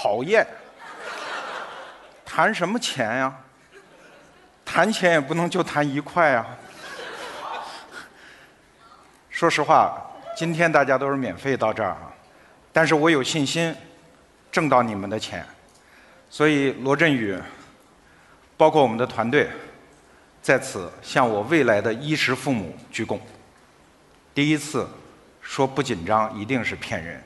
[0.00, 0.46] 讨厌。
[2.24, 3.36] 谈什么钱呀？
[4.64, 6.46] 谈钱也不能就谈一块啊。
[9.28, 10.00] 说实话，
[10.34, 12.10] 今天大家都是免费到这儿啊，
[12.72, 13.76] 但是我有信心
[14.50, 15.44] 挣到你们的钱，
[16.30, 17.38] 所以罗振宇，
[18.56, 19.50] 包括我们的团队，
[20.40, 23.18] 在此向我未来的衣食父母鞠躬。
[24.32, 24.88] 第一次
[25.42, 27.22] 说不紧张，一定是骗人。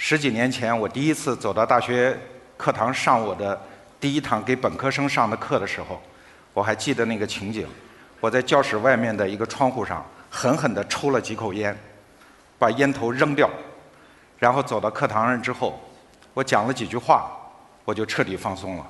[0.00, 2.16] 十几年前，我第一次走到大学
[2.56, 3.60] 课堂上我的
[3.98, 6.00] 第一堂给本科生上的课的时候，
[6.54, 7.66] 我还记得那个情景。
[8.20, 11.76] 我在教室外面的一个窗户上狠狠地抽了几口烟，
[12.60, 13.50] 把烟头扔掉，
[14.38, 15.78] 然后走到课堂上之后，
[16.32, 17.32] 我讲了几句话，
[17.84, 18.86] 我就彻底放松了。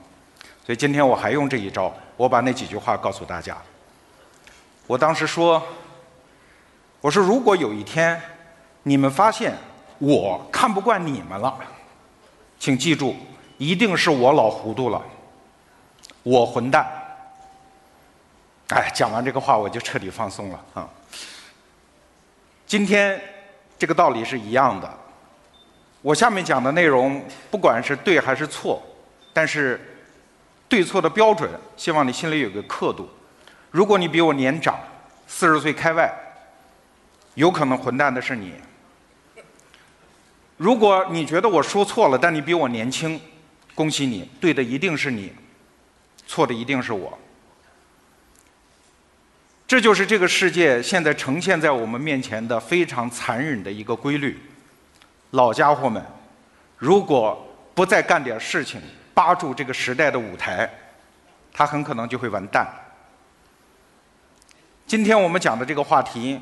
[0.67, 3.57] 所以今天我还用这一招，我把那几句话告诉大家。
[4.87, 5.67] 我当时说
[7.01, 8.21] ：“我说如果有一天
[8.83, 9.55] 你们发现
[9.99, 11.59] 我看不惯你们了，
[12.59, 13.15] 请记住，
[13.57, 15.03] 一定是我老糊涂了，
[16.23, 16.87] 我混蛋。”
[18.71, 20.87] 哎，讲完这个话我就彻底放松了啊！
[22.67, 23.19] 今天
[23.79, 24.99] 这个道理是一样的。
[26.03, 28.83] 我下面讲的内容，不管是对还是错，
[29.33, 29.99] 但是
[30.69, 33.09] 对错的标准，希望你心里有个刻度。
[33.71, 34.79] 如果你比我年长，
[35.27, 36.15] 四十岁开外，
[37.35, 38.51] 有可能混蛋的是你；
[40.59, 43.19] 如果你觉得我说错了，但你比我年轻，
[43.75, 45.33] 恭喜你，对的一定是你，
[46.27, 47.17] 错的一定是我。
[49.67, 54.39] 这就是这个世界现在呈现在我们面前的非常残忍的一个规律。
[55.31, 56.03] 老家伙们，
[56.77, 58.81] 如果不再干点事情，
[59.15, 60.69] 扒住这个时代的舞台，
[61.53, 62.67] 他很可能就会完蛋。
[64.87, 66.41] 今天我们讲的这个话题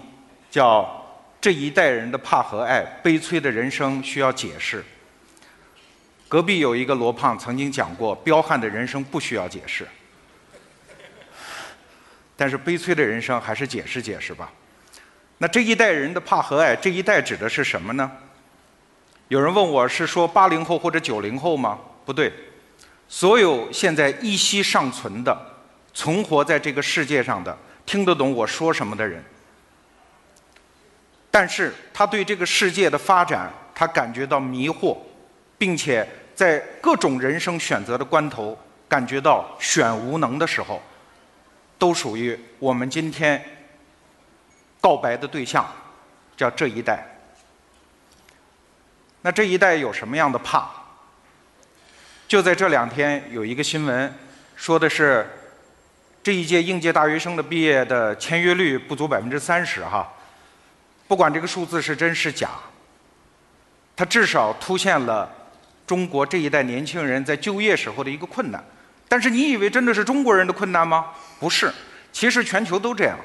[0.50, 1.04] 叫
[1.40, 4.84] “这一代人的怕和爱，悲催的人生需要解释”。
[6.28, 9.86] 隔壁有一个罗胖曾经讲过：“彪悍的人生不需要解释。”
[12.36, 14.52] 但是悲催的人生还是解释解释吧。
[15.38, 18.10] 那这一代人的怕和爱，这一代指的是什么呢？
[19.28, 21.78] 有人问我是说八零后或者九零后吗？
[22.04, 22.32] 不对，
[23.08, 25.36] 所有现在依稀尚存的、
[25.94, 29.22] 存活在这个世界上的、听得懂我说什么的人，
[31.38, 34.96] 但是他对这个世界的发展，他感觉到迷惑，
[35.58, 38.58] 并且在各种人生选择的关头，
[38.88, 40.80] 感觉到选无能的时候。
[41.76, 43.44] 都属于我们今天
[44.80, 45.70] 告白的对象，
[46.38, 47.06] 叫这一代。
[49.20, 50.70] 那这一代有什么样的怕？
[52.26, 54.10] 就在这两天，有一个新闻
[54.56, 55.28] 说的是，
[56.22, 60.10] 这一届应届大学生的毕业的签约率不足百分之三十哈。
[61.08, 62.50] 不管这个数字是真是假，
[63.94, 65.32] 它至少凸显了
[65.86, 68.62] 中国这一代年轻人在就业时候的一个困难。
[69.08, 71.06] 但是你以为真的是中国人的困难吗？
[71.38, 71.72] 不是，
[72.12, 73.16] 其实全球都这样。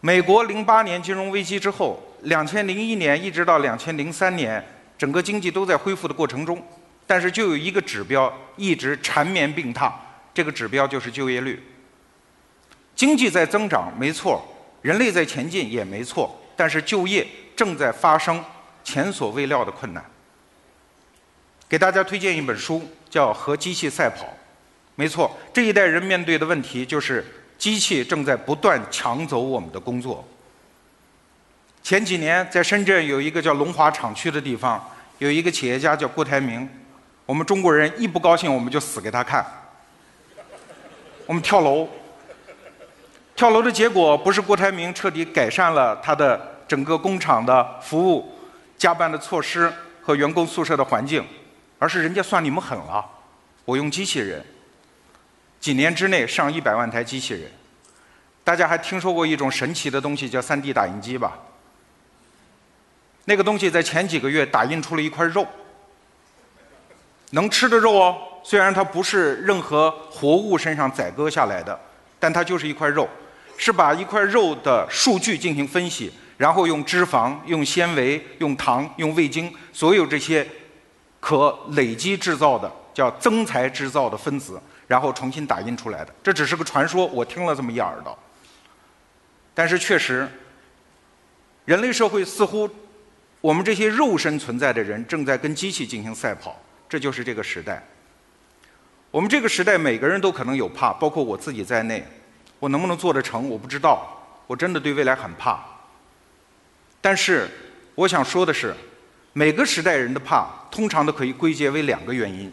[0.00, 4.64] 美国零八年金融危机之后，两千零一年一直到两千零三年，
[4.96, 6.60] 整个经济都在恢复的过程中，
[7.06, 9.92] 但是就有一个指标一直缠绵病榻，
[10.32, 11.62] 这个指标就是就业率。
[12.96, 14.42] 经济在增长没错，
[14.80, 18.40] 人类在前进也没错，但是就业正在发生
[18.84, 20.04] 前所未料的困难。
[21.68, 24.22] 给大家推荐一本书，叫《和机器赛跑》。
[24.94, 27.26] 没错，这一代人面对的问题就是
[27.58, 30.24] 机器正在不断抢走我们的工作。
[31.82, 36.68] 前几年在深圳有一个叫龙华厂区的地方，有一个企业家叫郭台铭，
[37.26, 39.44] 我们中国人一不高兴我们就死给他看，
[41.26, 41.88] 我们跳楼。
[43.34, 48.32] 跳楼的结果不是郭台铭彻底改善了他的整个工厂的服务、
[48.78, 51.22] 加班的措施和员工宿舍的环境，
[51.78, 53.04] 而是人家算你们狠了，
[53.66, 54.42] 我用机器人。
[55.60, 57.42] 几年之内上一百万台机器人，
[58.42, 61.38] 大家还听说过一种神奇的东西叫 3D 打印机吧？
[63.26, 65.46] 那个东西在前几个月打印出了一块肉，
[67.32, 68.16] 能吃的肉哦。
[68.42, 71.78] 虽然它不是任何活物身上宰割下来的，
[72.18, 73.06] 但它就是一块肉，
[73.58, 76.10] 是把一块肉的数据进行分析，
[76.42, 80.44] 然后用脂肪、用纤维、用糖、用味精，所有这些
[81.20, 84.60] 可累积制造的叫增材制造的分子。
[84.88, 88.18] 然后重新打印出来的，这只是个传说，我听了这么一耳朵。
[89.54, 90.28] 但是确实，
[91.64, 92.68] 人类社会似乎，
[93.40, 97.80] 我们这些肉身存在的人正在跟机器进行赛跑，这就是这个时代。
[99.12, 102.04] 我们这个时代每个人都可能有怕，包括我自己在内。
[102.58, 104.20] 我能不能做得成，我不知道。
[104.48, 105.64] 我真的对未来很怕。
[107.02, 107.46] 但是
[107.94, 108.74] 我想说的是，
[109.34, 112.50] 每个时代人的怕，通常都可以归结为两个原因。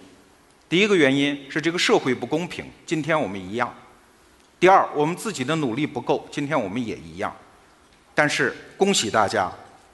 [0.68, 3.70] 第一个原因是这个社会不公平，今天我们一样；
[4.60, 7.34] 第二，我们自己的努力不够，今天我们也一样。
[8.14, 9.52] 但是恭喜大家，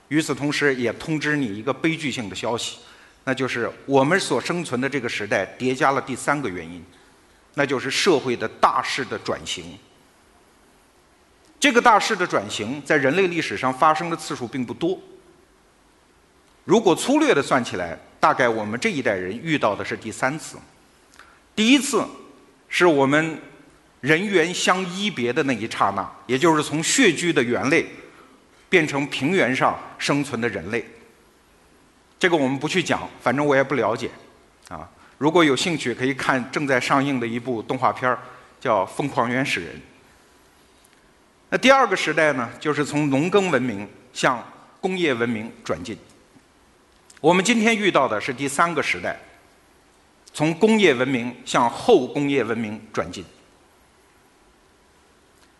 [0.08, 2.78] 与此同时也通知你一个悲剧性的消息，
[3.24, 6.84] 那就是我们所生存的这个时代叠加了第三个原因，
[7.54, 9.78] 那就是社会的大势的转型。
[11.66, 14.96] 这个大势的转型在人类历史上发生的次数并不多。
[16.64, 20.58] 如果粗略的算起来，大概我们这一代人遇到的是第三次。
[21.56, 22.06] 第一次
[22.68, 23.36] 是我们
[24.00, 27.84] 人猿相依别的那一刹那，也就是从穴居的猿类
[28.68, 30.86] 变成平原上生存的人类。
[32.16, 34.08] 这个我们不去讲，反正我也不了解。
[34.68, 38.16] 啊，如果有兴趣，可以看正在上映的一部动画片儿，
[38.60, 39.70] 叫《疯狂原始人》。
[41.48, 44.44] 那第二个时代呢，就是从农耕文明向
[44.80, 45.96] 工业文明转进。
[47.20, 49.16] 我们今天遇到的是第三个时代，
[50.32, 53.24] 从工业文明向后工业文明转进。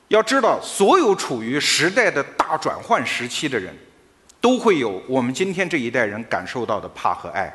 [0.09, 3.75] 要知道，所有处于时代的大转换时期的人，
[4.41, 7.53] 都会有我们今天这一代人感受到的怕和爱。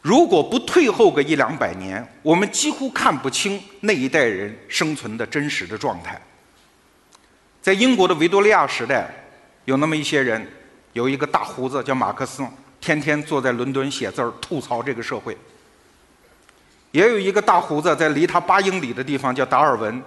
[0.00, 6.20] 如果不退后个一两百年，我们几乎看不清那一代人生存的真实的状态。
[7.62, 9.08] 在英国的维多利亚时代，
[9.66, 10.44] 有那么一些人，
[10.94, 12.44] 有一个大胡子叫马克思，
[12.80, 15.32] 天天坐在伦敦写字儿吐槽这个社会；
[16.90, 20.02] 也有一个大胡子在离他八英里的地方叫达尔文，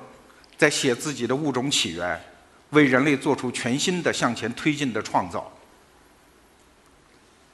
[0.57, 2.21] 在写自己的物种起源，
[2.71, 5.39] 为人类做出全新的向前推进的创造；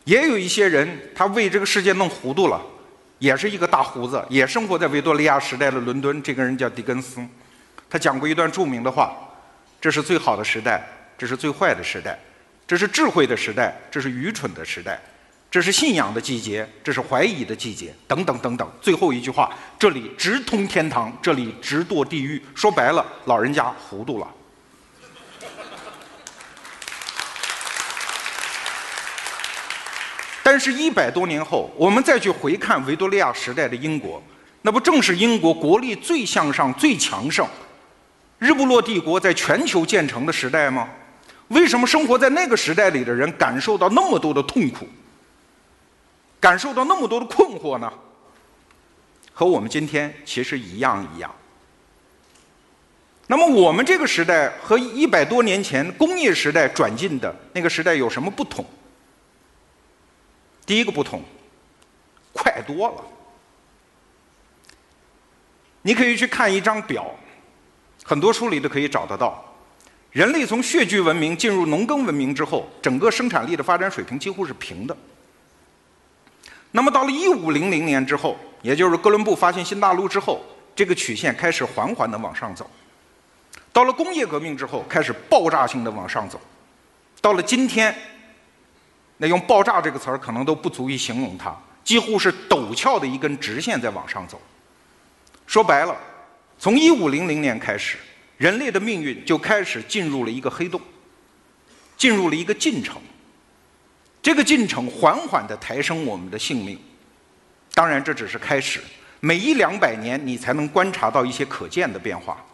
[0.06, 2.60] 也有一些人，他为这个世界弄糊涂了，
[3.20, 6.24] 也是一个大胡子，也生活在维多利亚时代的伦敦。
[6.24, 7.24] 这个人叫狄更斯，
[7.88, 9.16] 他讲过一段著名的话。
[9.82, 10.88] 这是最好的时代，
[11.18, 12.18] 这是最坏的时代，
[12.68, 15.02] 这是智慧的时代，这是愚蠢的时代，
[15.50, 18.72] 这是信仰的季节，这是怀疑的季节，等等等等。
[18.80, 22.40] 最后一句话，这里直通天堂，这里直堕地狱。
[22.54, 24.28] 说白了，老人家糊涂了。
[30.44, 34.22] 但是，一百多年后，我们再去回看维多利亚时代的英国，
[34.62, 37.48] 那不正是英国国力最向上、最强盛？
[38.42, 40.90] 日不落帝国在全球建成的时代吗？
[41.50, 44.88] 为什么生活在那个时代里的人感受到那么多的痛苦，
[46.40, 47.94] 感受到那么多的困惑呢？
[49.32, 51.32] 和我们今天其实一样一样。
[53.28, 58.66] 那么我们这个时代和一百多年前工业时代转进的那个时代有什么不同？
[60.66, 61.22] 第一个不同，
[62.34, 63.04] 快多了。
[65.84, 67.06] 你可以去看一张表。
[68.04, 69.44] 很多书里都可以找得到，
[70.12, 74.96] 人类从穴居文明进入农耕文明之后，整个生产力的发展水平几乎是平的。
[76.72, 80.44] 那么到了一五零零年之后，也就是哥伦布发现新大陆之后，
[80.76, 82.70] 这个曲线开始缓缓的往上走。
[83.72, 86.40] 到了工业革命之后，开始爆炸性的往上走。
[87.22, 87.96] 到了今天，
[89.18, 94.42] 那用“爆炸”这个词儿可能都不足以形容它，几乎是陡峭的一根直线在往上走。
[95.46, 95.96] 说白了。
[96.62, 97.98] 从一五零零年开始，
[98.38, 100.80] 人类的命运就开始进入了一个黑洞，
[101.98, 103.02] 进入了一个进程。
[104.22, 106.80] 这个进程缓缓地抬升我们的性命。
[107.74, 108.80] 当然，这只是开始。
[109.22, 112.46] 每一两百年，你才能观察到一些可见的变化。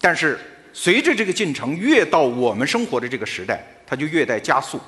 [0.00, 0.38] 但是，
[0.72, 4.80] 随着这个进程越到我们生活的这个时代，它就越在加速。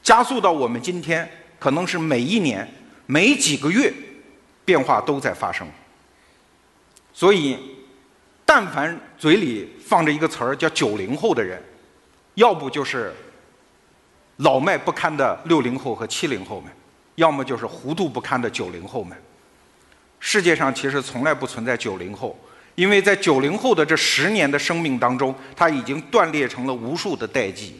[0.00, 1.28] 加速到我们今天，
[1.58, 2.72] 可能是每一年、
[3.06, 3.92] 每几个月，
[4.64, 5.66] 变化都在发生。
[7.14, 7.58] 所以，
[8.44, 11.62] 但凡嘴里放着一个词儿叫“九零后”的人，
[12.34, 13.12] 要不就是
[14.38, 16.72] 老迈不堪的六零后和七零后们，
[17.16, 19.16] 要么就是糊涂不堪的九零后们。
[20.18, 22.38] 世界上其实从来不存在九零后，
[22.74, 27.78] 因为在九零后的这十年的生命当中，他已经断裂成了无数的代际，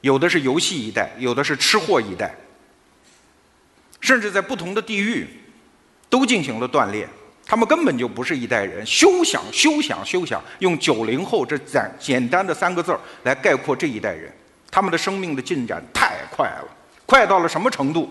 [0.00, 2.34] 有的是游戏一代，有的是吃货一代，
[4.00, 5.26] 甚至在不同的地域。
[6.08, 7.08] 都进行了断裂，
[7.44, 8.84] 他们根本就不是一代人。
[8.86, 14.32] 休想，休想，休想用“九零后”这简简单的三个字儿来概括这一代人。
[14.70, 16.68] 他们的生命的进展太快了，
[17.06, 18.10] 快到了什么程度？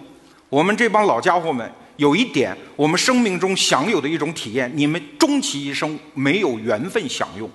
[0.50, 7.50] 我们这帮老家伙们有一点，我们生命中享有的一种体验，你们终其一生没有缘分享用，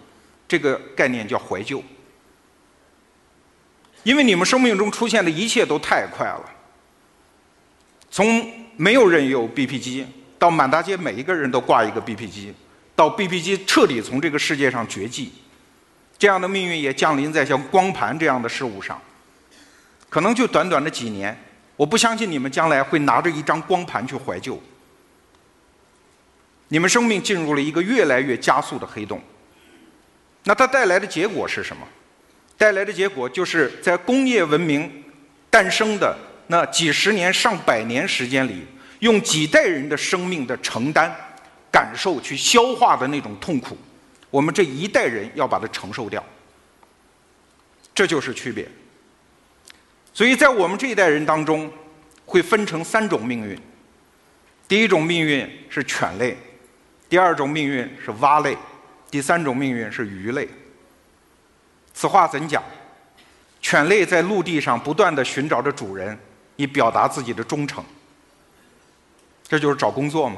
[0.47, 1.83] 这个概念叫怀旧。
[4.03, 6.51] 因为你们生命中出现的一切都太快了，
[8.11, 10.07] 从没有人有 BP 机。
[10.41, 12.55] 到满大街每一个人都挂一个 BP 机，
[12.97, 15.31] 到 BP 机彻底从这个世界上绝迹，
[16.19, 18.99] 这样的命运也降临在像光盘这样的事物上。
[20.09, 21.39] 可能就短短的几年，
[21.77, 24.59] 我不相信你们将来会拿着一张光盘去怀旧。
[26.69, 29.21] 你们生命进入了一个越来越加速的黑洞。
[30.45, 31.87] 那它带来的结果是什么？
[32.57, 35.05] 带来的结果就是在工业文明
[35.51, 36.17] 诞生的
[36.47, 38.67] 那几十年、上百年时间里，
[39.01, 41.15] 用几代人的生命的承担、
[41.71, 43.77] 感受去消化的那种痛苦，
[44.31, 46.25] 我们这一代人要把它承受掉。
[47.95, 48.67] 这就是区别。
[50.15, 51.71] 所以在我们这一代人当中，
[52.25, 53.59] 会分成三种命运。
[54.69, 56.37] 第一种命运是犬类，
[57.09, 58.57] 第二种命运是蛙类，
[59.11, 60.49] 第三种命运是鱼类。
[61.93, 62.63] 此话怎讲？
[63.63, 66.19] 犬类在陆地上不断地寻找着主人，
[66.57, 67.85] 以表达自己的忠诚。
[69.51, 70.37] 这就是找工作嘛。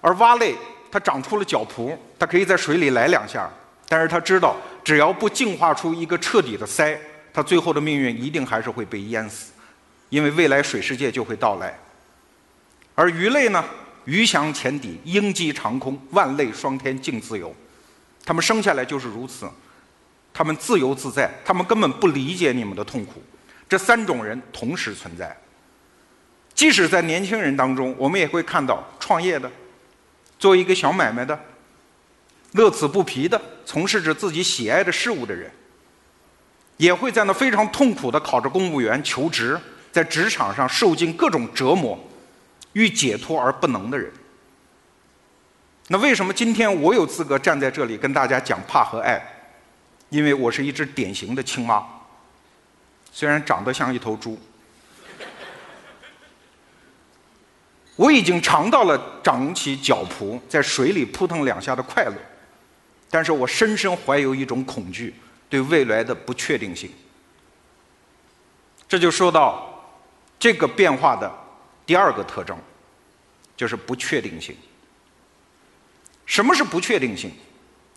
[0.00, 0.56] 而蛙类，
[0.90, 3.48] 它长出了脚蹼，它可以在水里来两下，
[3.88, 6.98] 但是它知道，只要不进化出一个彻底的鳃。
[7.32, 9.52] 它最后的命运一定还是会被淹死，
[10.08, 11.78] 因为未来水世界就会到来。
[12.96, 13.64] 而鱼类呢？
[14.04, 17.54] 鱼翔浅底，鹰击长空，万类霜天竞自由。
[18.24, 19.48] 它们生下来就是如此，
[20.34, 23.22] 它们自由自在，它们根本不理解你们的痛苦。
[23.68, 25.34] 这三种人同时存在。
[26.54, 29.50] 即使在年轻人当中，我们也会看到创业的，
[30.38, 31.38] 做一个小买卖的，
[32.52, 35.50] 乐此不疲的从事着自己喜爱的事物的人。
[36.78, 39.58] 也会在那非常痛苦的考着公务员求职，
[39.92, 41.98] 在职场上受尽各种折磨，
[42.72, 44.10] 欲解脱而不能的人。
[45.88, 49.22] 那为什么今天我有资格站在这里跟大家讲怕和爱？
[50.08, 51.86] 因为我是一只典型的青蛙，
[53.12, 54.38] 虽然长得像一头猪，
[58.02, 62.14] 我已经尝到了长起脚蹼在水里扑腾两下的快乐，
[63.08, 65.14] 但是我深深怀有一种恐惧。
[65.48, 66.90] 对未来的不确定性，
[68.88, 69.84] 这就说到
[70.38, 71.30] 这个变化的
[71.84, 72.58] 第二个特征，
[73.54, 74.56] 就是不确定性。
[76.24, 77.30] 什么是不确定性？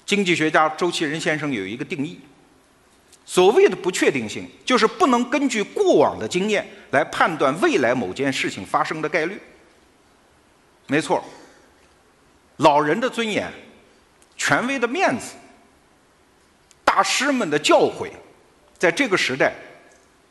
[0.06, 2.20] 经济学家周其仁先生有一个定义：
[3.26, 9.40] 所谓的不确定性，就是不能根据过往的经验来判断未来某件事情发生的概率。
[10.88, 11.24] 没错，
[12.58, 13.52] 老人的尊严，
[14.38, 15.36] 权威的面子。
[16.84, 18.12] 大师们的教诲，
[18.78, 19.54] 在这个时代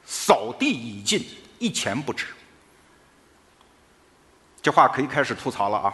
[0.07, 1.23] 扫地已尽，
[1.59, 2.27] 一钱不值。
[4.63, 5.93] 这话可以开始吐槽了啊！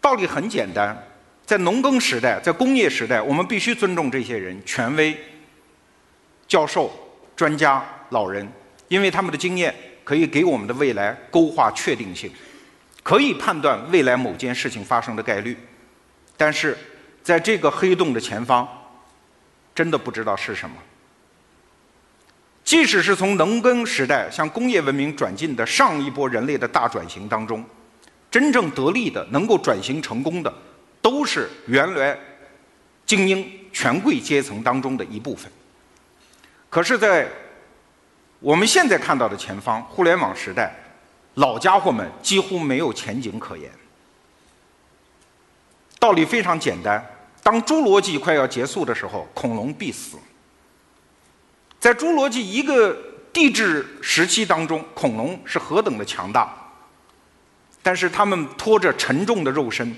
[0.00, 0.96] 道理很简单，
[1.44, 5.18] 在农耕时代，在工业时代，我们必须尊重这些人，权威、
[6.46, 6.92] 教授、
[7.34, 8.48] 专家、老人，
[8.86, 9.74] 因为他们的经验
[10.10, 12.28] 可以给我们的未来勾画确定性，
[13.00, 15.56] 可以判断未来某件事情发生的概率。
[16.36, 16.76] 但是，
[17.22, 18.66] 在这个黑洞的前方，
[19.72, 20.74] 真的不知道是什么。
[22.64, 27.64] 即使是从农耕时代向工业文明转进的上一波人类的大转型当中，
[28.32, 30.52] 真正得力的、能够转型成功的，
[31.00, 32.18] 都是原来
[33.06, 35.48] 精英权贵阶层当中的一部分。
[36.68, 37.28] 可是，在
[38.40, 40.74] 我们现在看到的前方，互联网时代，
[41.34, 43.70] 老家伙们几乎没有前景可言。
[45.98, 47.04] 道理非常简单，
[47.42, 50.16] 当侏罗纪快要结束的时候，恐龙必死。
[51.78, 52.96] 在侏罗纪一个
[53.30, 56.50] 地质时期当中，恐龙是何等的强大，
[57.82, 59.94] 但是他们拖着沉重的肉身、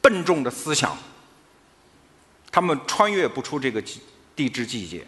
[0.00, 0.96] 笨重的思想，
[2.50, 3.80] 他们穿越不出这个
[4.34, 5.06] 地质季节。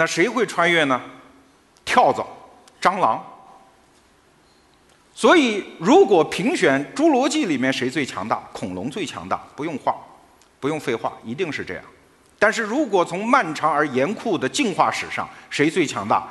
[0.00, 0.98] 那谁会穿越呢？
[1.84, 2.26] 跳蚤、
[2.80, 3.22] 蟑螂。
[5.14, 9.94] 所以，如果评选《侏罗纪》里面谁最强大，恐龙最强大，不用话，
[10.58, 11.84] 不用废话，一定是这样。
[12.38, 16.26] 但是如果从漫长而严酷的进化史上，谁最强大？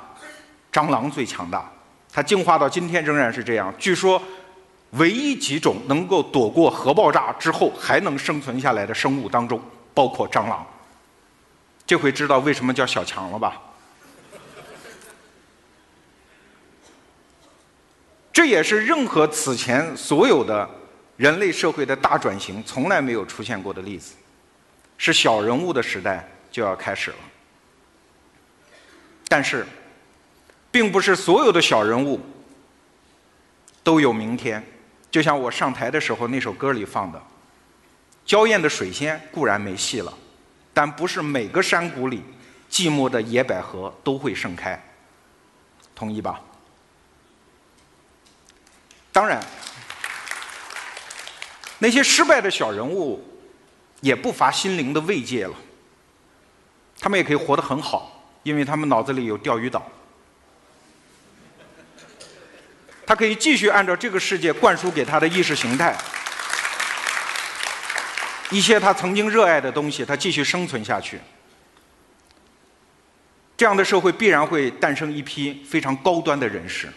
[0.73, 1.71] 蟑螂最强大，
[2.11, 3.71] 它进化到今天仍然是这样。
[3.77, 4.19] 据说，
[4.93, 9.61] 唯一几种能够躲过核爆炸之后还能生存下来的生物当中，
[9.93, 10.65] 包括蟑螂。
[11.89, 13.59] 这回知道为什么叫小强了吧？
[18.31, 20.69] 这也是任何此前所有的
[21.17, 24.13] 人类社会的大转型从来没有出现过的例子，
[24.99, 27.17] 是小人物的时代就要开始了。
[29.27, 29.65] 但是，
[30.69, 32.21] 并不是所有的小人物
[33.83, 34.63] 都有明天。
[35.09, 37.19] 就像我上台的时候那首歌里放的
[38.27, 40.13] ，“娇艳的水仙固然没戏了，
[40.79, 42.23] 但不是每个山谷里
[42.71, 44.81] 寂寞的野百合都会盛开。”
[45.93, 46.39] 同意吧？
[49.11, 49.43] 当然，
[51.79, 53.21] 那些失败的小人物
[53.99, 55.53] 也不乏心灵的慰藉了。
[56.97, 59.85] 他们也可以活得很好，因为他们脑子里有钓鱼岛。
[63.05, 65.97] 他可以继续按照这个世界灌输给他的意识形态，
[68.51, 71.19] 一些他曾经热爱的东西，他继续生存下去。
[73.55, 76.87] 这样的社会必然会诞生一批非常高端的人士，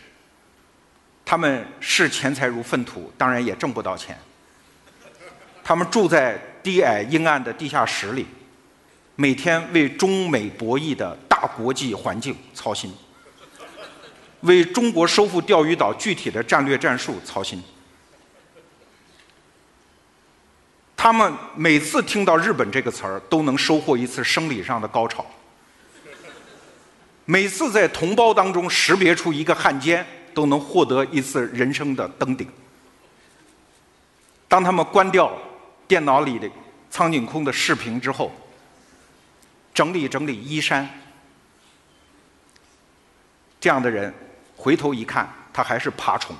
[1.24, 4.16] 他们视钱财如粪土，当然也挣不到钱。
[5.64, 8.26] 他们住在低矮阴暗的地下室里，
[9.16, 12.94] 每天为中美博弈的大国际环境操心。
[14.40, 17.62] 为中国收复钓鱼岛具体的战略战术操心。
[21.02, 25.26] 他们每次听到“日本”这个词儿，都能收获一次生理上的高潮。
[27.24, 32.48] 每次在同胞当中识别出一个汉奸，都能获得一次人生的登顶。
[34.46, 35.32] 当他们关掉
[35.88, 36.48] 电脑里的
[36.88, 38.30] 苍井空的视频之后，
[39.74, 40.88] 整理整理衣衫，
[43.58, 44.14] 这样的人。
[44.56, 46.36] 回头一看，他还是爬虫，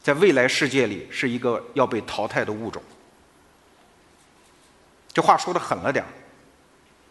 [0.00, 2.80] 在未来世界里是一个要被淘汰的物种。
[5.14, 6.04] 这话说的狠了点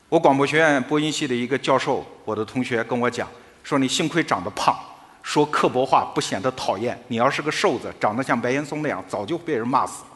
[0.09, 3.27] 我广播学院播音系的一个教授，我的同学跟我讲，
[3.63, 4.77] 说你幸亏长得胖，
[5.23, 7.01] 说刻薄话不显得讨厌。
[7.07, 10.09] 你要是个瘦子，长得像白岩松那样，早就被人骂死了。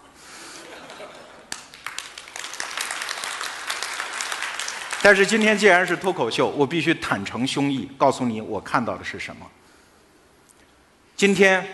[5.01, 9.47] 但是今天既然是脱口秀，我必须坦诚胸臆，告诉你我看到的是什么。
[11.15, 11.65] 今天，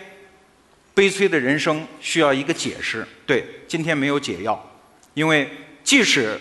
[0.94, 3.06] 悲催的人生需要一个解释。
[3.26, 4.64] 对，今天没有解药，
[5.12, 5.50] 因为
[5.84, 6.40] 即使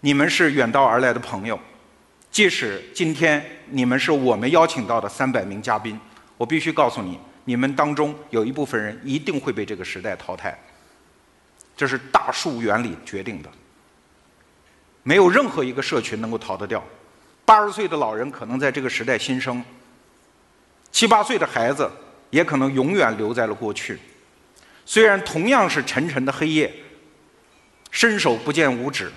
[0.00, 1.58] 你们是远道而来的朋友，
[2.30, 6.00] 即使今天你们是我们邀请到的三百名嘉宾，
[6.38, 10.58] 我必须告诉你，你们当中有一部分人一定会被这个时代淘汰。
[11.76, 13.50] 这是大数原理决定的，
[15.02, 16.82] 没有任何一个社群能够逃得掉。
[17.44, 19.62] 八十岁的老人可能在这个时代新生。
[20.90, 21.90] 七八岁的孩子
[22.30, 23.98] 也可能永远留在了过去。
[24.86, 26.72] 虽然同样是沉沉的黑夜，
[27.90, 29.12] 伸手不见五指。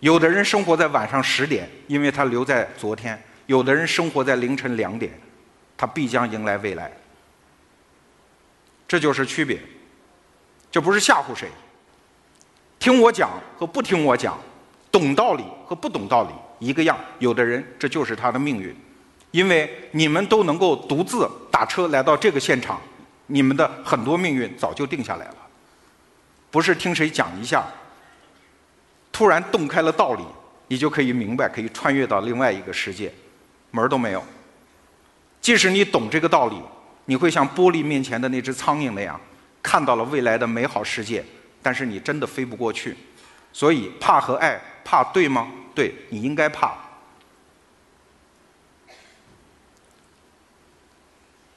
[0.00, 5.12] 有的人生活在晚上十点，因为他留在昨天；有的人生活在凌晨两点，
[5.76, 6.92] 他必将迎来未来。
[8.86, 9.58] 这就是区别。
[10.70, 11.48] 这不是吓唬谁。
[12.78, 14.38] 听我讲和不听我讲，
[14.90, 16.98] 懂道理和不懂道理一个样。
[17.18, 18.76] 有的人这就是他的命运。
[19.30, 22.80] 因为你们都能够独自打车来到这个现场，
[23.26, 25.36] 你们的很多命运早就定下来了。
[26.54, 27.66] 不是听谁讲一下，
[29.10, 30.22] 突然洞开了道理，
[30.68, 33.12] 你就可以明白，可以穿越到另外一个世界，
[33.72, 34.24] 门儿都没有。
[35.40, 36.62] 即使你懂这个道理，
[37.06, 39.20] 你会像玻璃面前的那只苍蝇那样，
[39.60, 41.24] 看到了未来的美好世界，
[41.60, 42.96] 但是你真的飞不过去。
[43.52, 45.50] 所以，怕和爱，怕对吗？
[45.74, 46.72] 对，你应该怕。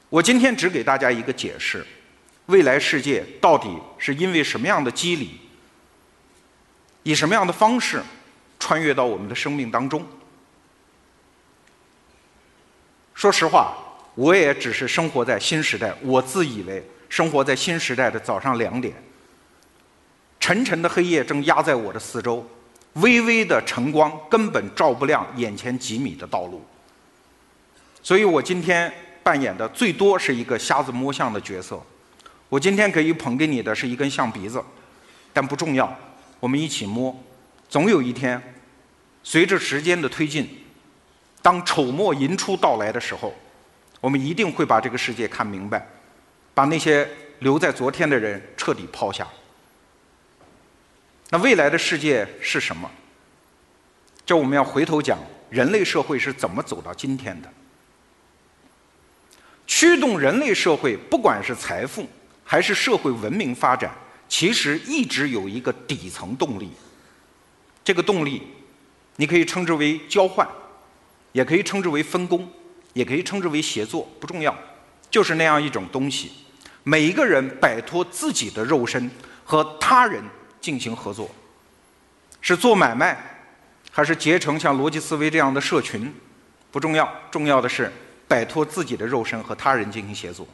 [0.08, 1.86] 我今天只给大家一个解释：
[2.48, 5.38] 未来世界到底是因为什么样的机理，
[7.02, 8.02] 以什么样的方式
[8.58, 10.06] 穿越到我们的生命当中？
[13.14, 13.76] 说实话，
[14.14, 18.94] 我也只是生活在新时代，我自以为生活在新时代的早上两点，
[20.40, 22.48] 沉沉的黑夜正压在我的四周，
[22.94, 26.64] 微微的晨光根本照不亮眼前几米的道路，
[28.02, 28.92] 所以我今天。
[29.20, 31.78] 扮演的最多是一个瞎子摸象的角色。
[32.48, 34.62] 我今天可以捧给你的是一根象鼻子，
[35.32, 35.94] 但不重要。
[36.40, 37.14] 我们一起摸，
[37.68, 38.40] 总有一天，
[39.22, 40.48] 随着时间的推进，
[41.42, 43.34] 当丑末寅初到来的时候，
[44.00, 45.86] 我们一定会把这个世界看明白，
[46.54, 47.08] 把那些
[47.40, 49.26] 留在昨天的人彻底抛下。
[51.30, 52.90] 那未来的世界是什么？
[54.24, 55.18] 这我们要回头讲，
[55.50, 57.52] 人类社会是怎么走到今天的。
[59.66, 62.06] 驱动人类社会，不管是财富
[62.50, 63.94] 还是社会文明发展，
[64.26, 66.70] 其实一直有一个底层动力。
[67.84, 68.42] 这个动力，
[69.16, 70.48] 你可以称之为交换，
[71.32, 72.50] 也可以称之为分工，
[72.94, 74.56] 也可以称之为协作，不重要，
[75.10, 76.32] 就是那样一种东西。
[76.84, 79.10] 每一个人摆脱自己的肉身，
[79.44, 80.24] 和他人
[80.58, 81.30] 进行合作，
[82.40, 83.44] 是做买卖，
[83.90, 86.10] 还是结成像逻辑思维这样的社群，
[86.70, 87.92] 不重要，重要的是。
[88.26, 90.46] 摆脱自己的肉身和他人进行协作，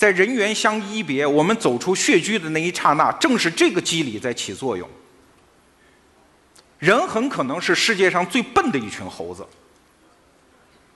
[0.00, 4.88] 在人猿相依别，我们走出穴居的那一刹那，正是这个机理在起作用。
[6.78, 9.46] 人很可能是世界上最笨的一群猴子，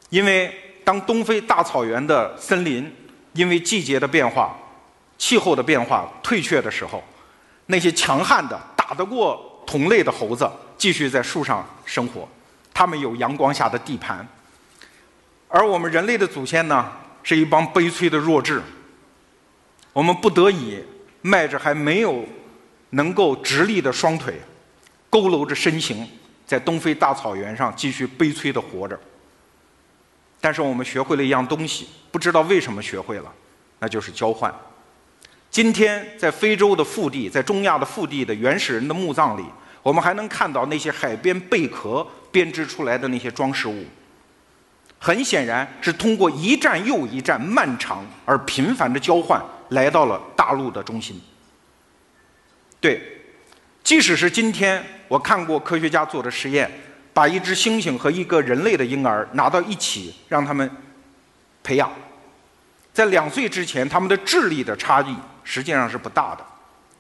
[0.08, 0.50] 因为
[0.84, 2.90] 当东非大草原的森林
[3.34, 4.56] 因为季节的变化
[5.18, 7.04] 气候的变化退却的时候，
[7.66, 12.26] 那些强悍的、打得过同类的猴子继续在树上生活，
[12.72, 14.26] 它们有阳光下的地盘。
[15.48, 16.90] 而我们人类的祖先呢，
[17.22, 18.62] 是一帮悲催的弱智。
[19.94, 20.78] 我们不得已
[21.22, 22.22] 迈着还没有
[22.90, 24.34] 能够直立的双腿，
[25.10, 26.06] 佝偻着身形，
[26.44, 28.98] 在东非大草原上继续悲催的活着。
[30.40, 33.32] 但是我们学会了一样东西，不知道为什么学会了，
[33.78, 34.52] 那就是交换。
[35.48, 39.44] 今天在非洲的腹地，在中亚的腹地的原始人的墓葬里，
[39.82, 43.84] 我们还能看到那些海边贝壳编织出来的那些装饰物。
[44.98, 51.20] 很显然是通过一站又一站漫长而频繁的交换，来到了大陆的中心。
[52.80, 53.00] 对，
[53.82, 56.70] 即使是今天，我看过科学家做的实验，
[57.12, 60.70] 把一只猩猩和一个人类的婴儿拿到一起，让他们
[61.62, 61.90] 培养，
[62.92, 66.44] 在两岁之前，他们的智力的差异实际上是不大的。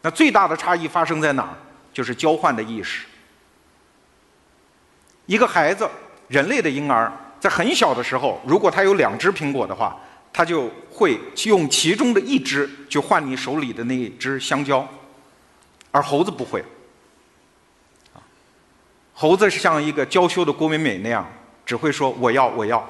[0.02, 1.54] 那最大的差异发生在哪儿？
[1.92, 3.06] 就是交换的意识。
[5.26, 5.88] 一个孩子，
[6.28, 7.12] 人类的婴儿。
[7.40, 9.94] 在很小的时候，如果他有两只苹果的话，
[10.34, 14.86] 他就会用其中的一只去换你手里的那一只香蕉，
[15.92, 16.62] 而猴子不会。
[19.14, 21.24] 猴子是像一个娇羞的郭美美那样，
[21.64, 22.84] 只会说我要我要。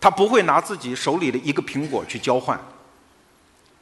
[0.00, 2.58] 他不会拿自己手里的一个苹果去交换。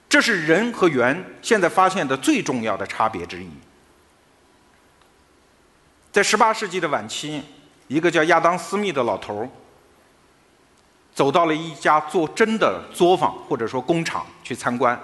[0.09, 3.49] 这是人和猿现在发现的最重要的差别之一。
[6.11, 7.43] 在十八世纪的晚期。
[7.91, 9.51] 一个叫亚当·斯密的老头
[11.21, 14.99] 走到了一家做针的作坊或者说工厂去参观，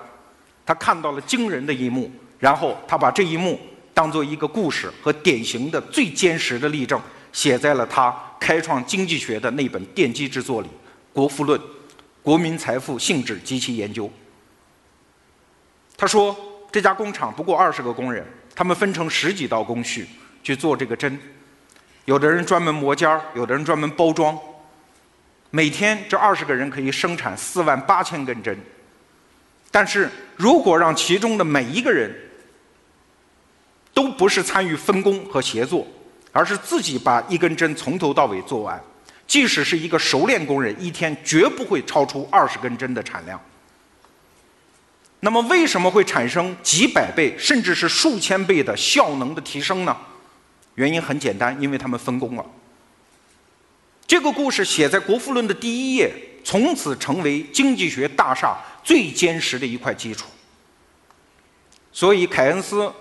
[0.65, 3.61] 他看到了惊人的一幕，然后他把这一幕
[3.93, 6.99] 当做一个故事和典型的最坚实的例证，
[7.35, 10.69] 写在了他开创经济学的那本奠基之作里
[11.13, 11.61] 《国富论：
[12.23, 14.07] 国民财富性质及其研究》。
[15.99, 16.35] 他说，
[16.73, 18.25] 这家工厂不过二十个工人，
[18.55, 20.09] 他们分成十几道工序
[20.43, 21.21] 去做这个针。
[22.07, 24.35] 有的人专门磨尖儿，有的人专门包装。
[25.51, 28.59] 每天这二十个人可以生产四万八千根针。
[29.71, 32.15] 但是如果让其中的每一个人
[33.93, 35.87] 都不是参与分工和协作，
[36.33, 38.81] 而是自己把一根针从头到尾做完，
[39.27, 43.41] 即使是一个熟练工人，一天绝不会超出二十根针的产量。
[45.21, 49.97] 那么为什么会产生几百倍甚至是数千倍的效能的提升呢？
[50.75, 52.45] 原因很简单，因为他们分工了。
[54.07, 56.13] 这个故事写在《国富论》的第一页，
[56.45, 60.29] 从此成为经济学大厦最坚实的一块基础。
[61.93, 62.93] 所以，凯恩斯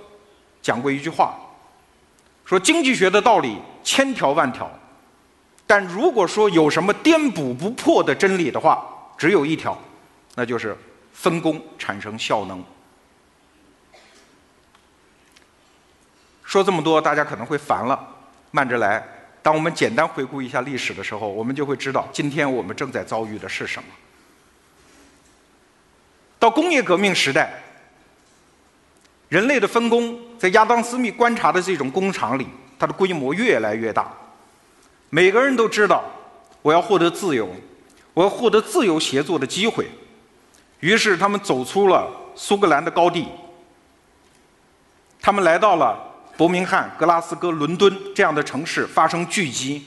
[0.61, 1.35] 讲过一句话，
[2.43, 4.71] 说经济学的道理千条万条，
[5.67, 8.83] 但如果说有什么颠扑不破的真理的话，
[9.17, 9.77] 只有一条，
[10.33, 10.75] 那就是
[11.13, 12.63] 分工产生效能。
[16.43, 18.07] 说这么多，大家可能会烦了。
[18.51, 19.05] 慢着来，
[19.45, 23.87] 当我们简单回顾一下历史的时候，我们就会知道今天我们正在遭遇的是什么。
[26.39, 27.53] 到工业革命时代，
[29.29, 32.47] 人类的分工在亚当·斯密观察的这种工厂里，
[32.79, 34.11] 它的规模越来越大。
[35.11, 36.03] 每个人都知道，
[36.63, 37.47] 我要获得自由，
[38.15, 39.87] 我要获得自由协作的机会。
[40.79, 43.27] 于是，他们走出了苏格兰的高地，
[45.21, 46.04] 他们来到了。
[46.37, 49.85] 伯明翰、格拉斯哥、伦敦这样的城市发生聚集，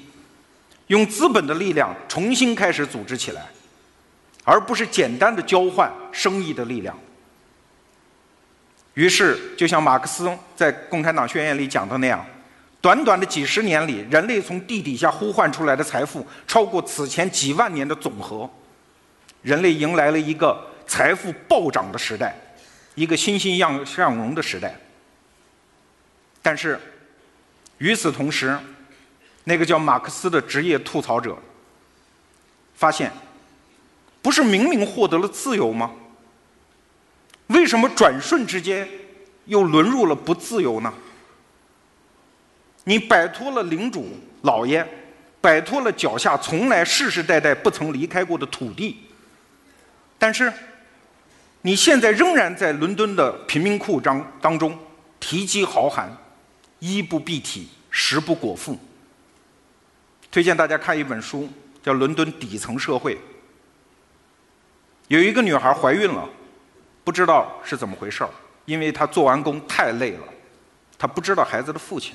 [0.86, 3.46] 用资本的力量重新开始组织起来，
[4.44, 6.98] 而不是简单的交换生意的力量。
[8.94, 12.24] 于是，就像马克思在《共产党宣言》里讲的那样，
[12.80, 18.48] 短短的几十年里，人类从地底下呼唤出来的财富超过此前几万年的总和，
[19.42, 22.34] 人类迎来了一个财富暴涨的时代，
[22.94, 24.74] 一个欣欣向向荣的时代。
[26.48, 26.80] 但是，
[27.76, 28.58] 与此同时，
[29.44, 31.36] 那个叫马克思的职业吐槽者
[32.74, 33.12] 发现，
[34.22, 35.90] 不是明明获得了自由吗？
[37.48, 38.88] 为什么转瞬之间
[39.44, 40.90] 又沦入了不自由呢？
[42.84, 44.88] 你摆脱了领主老爷，
[45.42, 49.02] 摆脱了脚下从来世世代代不曾离开过的土地，
[50.18, 50.50] 但是，
[51.60, 54.74] 你现在仍然在伦敦的贫民窟当当中
[55.20, 56.10] 提饥豪寒。
[56.78, 58.78] 衣不蔽体，食不果腹。
[60.30, 61.48] 推荐大家看一本书，
[61.82, 63.14] 叫《伦敦底层社会》。
[65.08, 66.28] 有一个女孩怀孕了，
[67.02, 68.30] 不知道是怎么回事儿，
[68.66, 70.24] 因为她做完工太累了，
[70.98, 72.14] 她不知道孩子的父亲。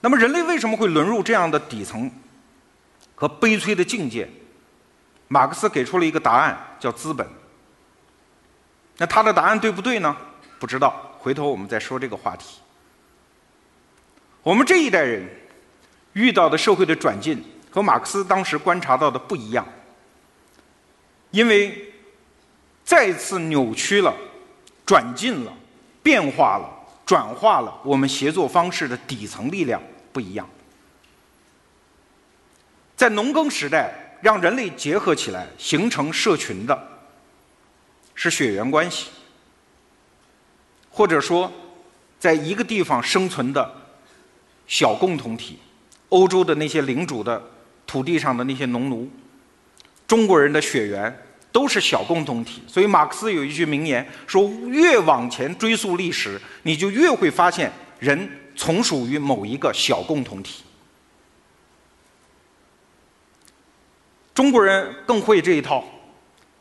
[0.00, 2.10] 那么，人类为什么会沦入这样的底层
[3.14, 4.28] 和悲催的境界？
[5.28, 7.28] 马克思给出了一个答案，叫资本。
[8.96, 10.16] 那他的答案对不对呢？
[10.58, 12.58] 不知道，回头我们再说这个话题。
[14.42, 15.28] 我们这一代人
[16.12, 19.66] 遇到的社会的转进和马克思当时观察到的不一样，
[21.30, 21.92] 因为
[22.84, 24.14] 再次扭曲了、
[24.86, 25.52] 转进了、
[26.02, 26.70] 变化了、
[27.04, 30.48] 转化了我们协作方式的底层力量不一样。
[32.96, 33.92] 在农耕时代，
[34.22, 36.88] 让人类结合起来形成社群的
[38.14, 39.10] 是血缘关系，
[40.96, 41.52] 或者说，
[42.18, 43.70] 在一个地方生存的
[44.66, 45.58] 小共同体。
[46.08, 47.50] 欧洲的那些领主的
[47.86, 49.10] 土地上的那些农奴，
[50.06, 51.14] 中国人的血缘
[51.52, 52.62] 都是小共同体。
[52.66, 60.62] 所以马克思有一句名言说：“越往前追溯历史，你就越会发现人从属于某一个小共同体。”
[64.32, 65.84] 中国人更会这一套，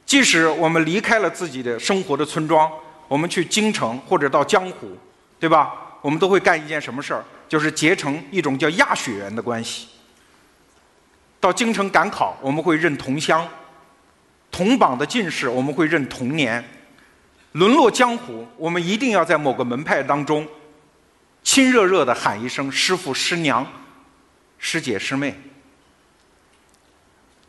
[0.05, 2.69] 即使我们离开了自己的生活的村庄，
[3.07, 4.97] 我们去京城或者到江湖，
[5.39, 5.73] 对吧？
[6.01, 7.23] 我们都会干一件什么事儿？
[7.47, 9.87] 就是结成一种叫亚血缘的关系。
[11.39, 13.47] 到京城赶考，我们会认同乡；
[14.51, 16.63] 同榜的进士，我们会认同年；
[17.51, 20.47] 沦落江湖，我们一定要在某个门派当中
[21.43, 23.65] 亲热热的喊一声师傅、师娘、
[24.57, 25.35] 师姐、师妹。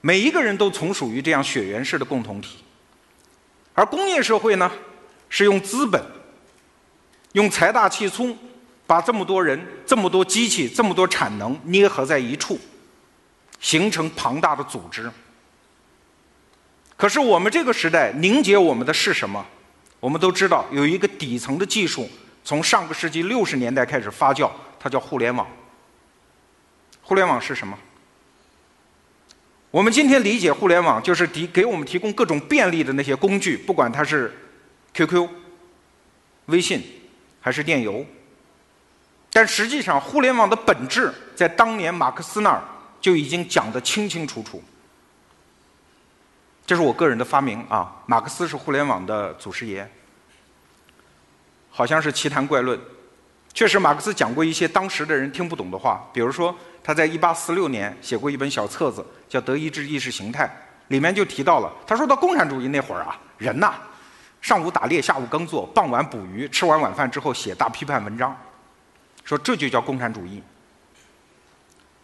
[0.02, 2.58] 每一个人都从属于这样血缘式的共同体，
[3.74, 4.70] 而工业社会呢，
[5.28, 6.02] 是用资本、
[7.32, 8.36] 用财大气粗，
[8.86, 12.58] 把这么多人、这么多机器、这么多产能捏合在一处，
[13.60, 15.10] 形成庞大的组织。
[16.96, 19.44] 可是我们这个时代凝结我们的是什么？
[20.00, 22.08] 我们都知道有一个底层的技术，
[22.44, 25.46] 从上个世纪六十年代开始发酵，它叫互联网。
[27.02, 27.76] 互联网是什么？
[29.70, 34.32] 我们今天理解互联网，就是提给我们提供各种便利的那些工具，不管它是
[34.96, 35.28] QQ、
[36.46, 36.82] 微信
[37.40, 38.04] 还是电邮。
[39.30, 42.62] 但实际上，互联网的本质在当年马克思那儿
[43.00, 44.62] 就已经讲得清清楚楚。
[46.66, 49.88] 这是我个人的发明啊，马克思是互联网的祖师爷，
[51.70, 52.80] 好像是奇谈怪论。
[53.52, 56.56] 确实，马克思讲过一些当时的人听不懂的话，比如说。
[56.86, 60.44] 他在一八四六年写过一本小册子，叫《德意志意识形态》，
[60.86, 61.68] 里面就提到了。
[61.84, 63.74] 他说到共产主义那会儿啊，人呐，
[64.46, 68.32] 上午打猎，下午耕作，傍晚捕鱼，吃完晚饭之后写大批判文章，
[69.24, 70.40] 说这就叫共产主义。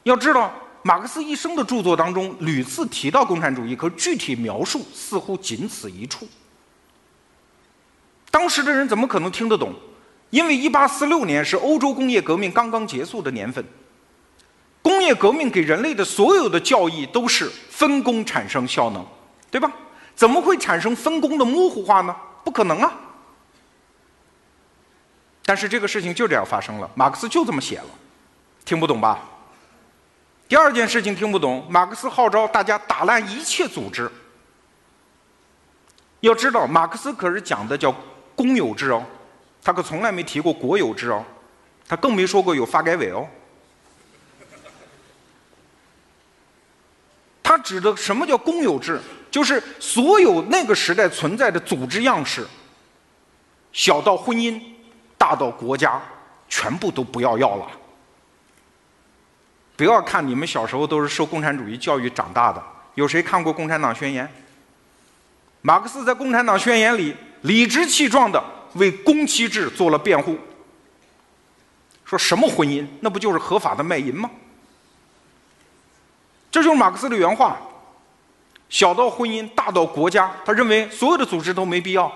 [0.03, 0.53] 要知道，
[0.83, 6.27] 马克思一生的著作当中屡次提到共产主义，可具体描述似乎仅此一处。
[8.29, 9.73] 当时的人怎么可能听得懂？
[10.31, 13.65] 因为一八四六年是欧洲工业革命刚刚结束的年份。
[14.83, 19.07] 工业革命给人类的所有的教义都是分工产生效能，
[19.49, 19.73] 对吧？
[20.17, 22.13] 怎么会产生分工的模糊化呢？
[22.45, 22.93] 不可能啊！
[25.45, 27.89] 但是这个事情就这样发生了，马克思就这么写了，
[28.65, 29.19] 听不懂吧？
[30.49, 34.11] 第二件事情听不懂，马克思号召大家打烂一切组织。
[36.21, 37.95] 要知道，马克思可是讲的叫
[38.37, 39.05] 公有制哦，
[39.63, 41.25] 他可从来没提过国有制哦，
[41.89, 43.27] 他更没说过有发改委哦。
[47.43, 49.01] 他指的什么叫公有制？
[49.33, 52.47] 就是所有那个时代存在的组织样式，
[53.73, 54.61] 小到婚姻，
[55.17, 56.01] 大到国家，
[56.51, 57.67] 全部都不要要了。
[59.75, 62.63] 不要看你们小时候都是受共产主义教育长大的，
[62.95, 64.27] 有谁看过《共产党宣言》？
[65.63, 70.37] 马克思在《共产党宣言》里理直气壮地为公妻制做了辩护，
[72.05, 72.87] 说什么婚姻？
[73.01, 74.31] 那不就是合法的卖淫吗？
[76.51, 77.57] 这就是马克思的原话：
[78.73, 82.11] 小到婚姻，大到国家，他认为所有的组织都没必要。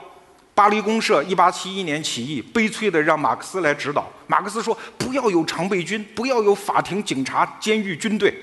[0.54, 4.10] 巴黎公社一八七一年起义，悲催的让马克思来指导。
[4.26, 8.34] 马克思说：“不要有常备军，不要有法庭、警察、监狱、军队，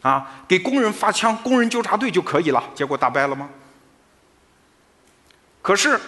[0.00, 3.50] 啊，给工人发枪，工人纠察队就可以了。”结果打败了吗？
[5.60, 5.98] 可是，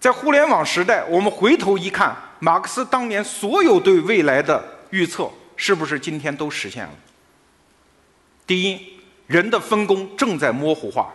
[0.00, 6.92] 在互联网时代，我们回头一看，马克思当年所有对未来的预测，是不是今天都实现了？
[8.44, 8.91] 第一，
[9.32, 11.10] 人的分工正在模糊化。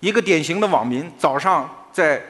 [0.00, 2.22] 一个典型的网民，早上在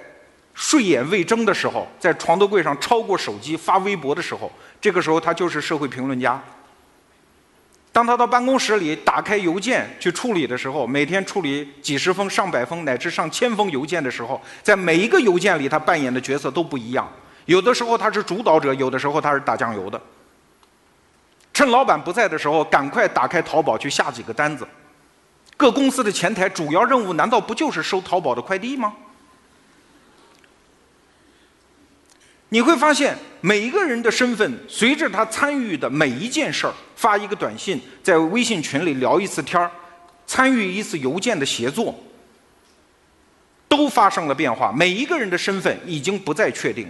[0.54, 6.40] 睡眼未睁的时候，在床头柜上超过手机发微博的时候，这个时候他就是社会评论家。
[7.90, 17.10] 当他到办公室里打开邮件去处理的时候，每天处理几十封、上百封乃至上千封邮件的时候，在每一个邮件里，他扮演的角色都不一样。
[17.46, 20.00] 有的时候他是主导者，有的时候他是打酱油的。
[21.56, 24.68] 趁老板不在的时候，赶快打开淘宝去下几个单子，
[25.56, 28.94] 各公司的前台主要任务难道不就是收淘宝的快递吗？
[32.50, 39.70] 你会发现，每一个人的身份随着他参与的每一件事儿，发一个短信，在微信群里聊一次天儿，
[40.26, 41.98] 参与一次邮件的协作，
[43.66, 44.70] 都发生了变化。
[44.70, 46.86] 每一个人的身份已经不再确定。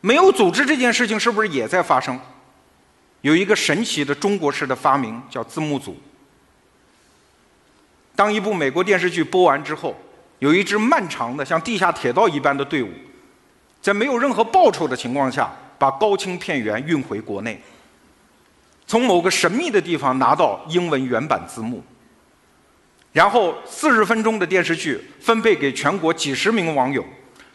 [0.00, 2.18] 没有组织这件事情是不是也在发生？
[3.20, 5.94] 有一个神奇的中国式的发明，叫字幕组。
[8.16, 9.94] 当一部美国电视剧播完之后，
[10.38, 12.88] 有一支漫长的像地下铁道一般的队伍，
[13.82, 17.60] 在没有任何报酬的情况下，把高清片源运回国内，
[18.86, 21.82] 从某个神秘的地方拿到英文原版字幕，
[23.12, 27.04] 然后四十分钟的电视剧分配给全国几十名网友。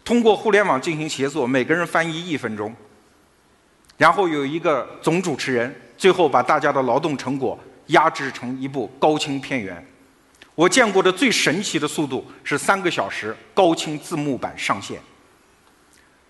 [0.06, 2.74] 通过互联网进行协作，每个人翻译一分钟，
[3.98, 9.84] 然后有一个总主持人，最后把大家的劳动成果压制成一部高清片源。
[10.54, 15.02] 我见过的最神奇的速度是三个小时高清字幕版上线。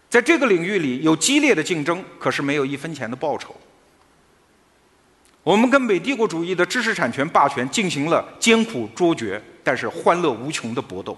[0.10, 3.54] 在这个领域里有激烈的竞争，可是没有一分钱的报酬。
[5.44, 11.16] 我们跟美帝国主义的知识产权霸权进行了艰苦卓绝，但是欢乐无穷的搏斗。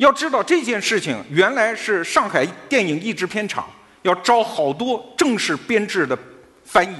[0.00, 3.68] 要知道这件事情原来是上海电影译制片厂
[4.00, 6.18] 要招好多正式编制的
[6.64, 6.96] 翻译，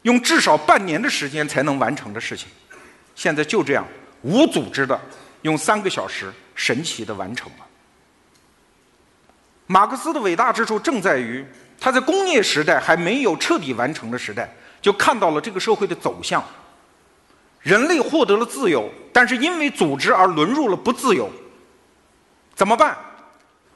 [0.00, 2.48] 用至少半年的时间才能完成的事情，
[3.14, 3.86] 现在就这样
[4.22, 4.98] 无组织的
[5.42, 7.66] 用三个小时神奇的完成了。
[9.66, 11.44] 马克思的伟大之处正在于
[11.78, 16.42] 他在工业时代还没有彻底完成的时代，就看到了这个社会的走向，
[17.60, 21.30] 人类获得了自由，但是因为组织而沦入了不自由。
[22.54, 22.96] 怎么办？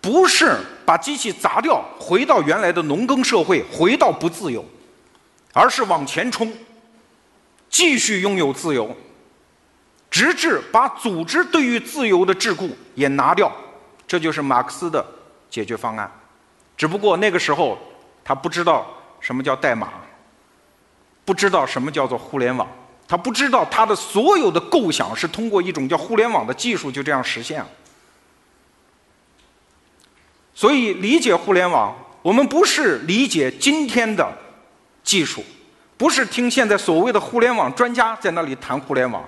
[0.00, 4.64] 不是把机器砸掉，回到原来的农耕社会，回到不自由，
[5.52, 6.50] 而是往前冲，
[7.68, 8.96] 继续拥有自由，
[10.08, 13.52] 直至把组织对于自由的桎梏也拿掉。
[14.06, 15.04] 这就是马克思的
[15.50, 16.10] 解决方案。
[16.76, 17.76] 只不过那个时候
[18.24, 18.86] 他不知道
[19.20, 19.88] 什么叫代码，
[21.24, 22.66] 不知道什么叫做互联网，
[23.08, 27.68] 他不知道他的所有的构想是通过一种叫互联网的技术就这样实现了。
[30.58, 34.28] 所以，理解互联网，我们不是理解今天的
[35.04, 35.44] 技术，
[35.96, 39.24] 不是听现在所谓的互联网专家在那里谈互联网，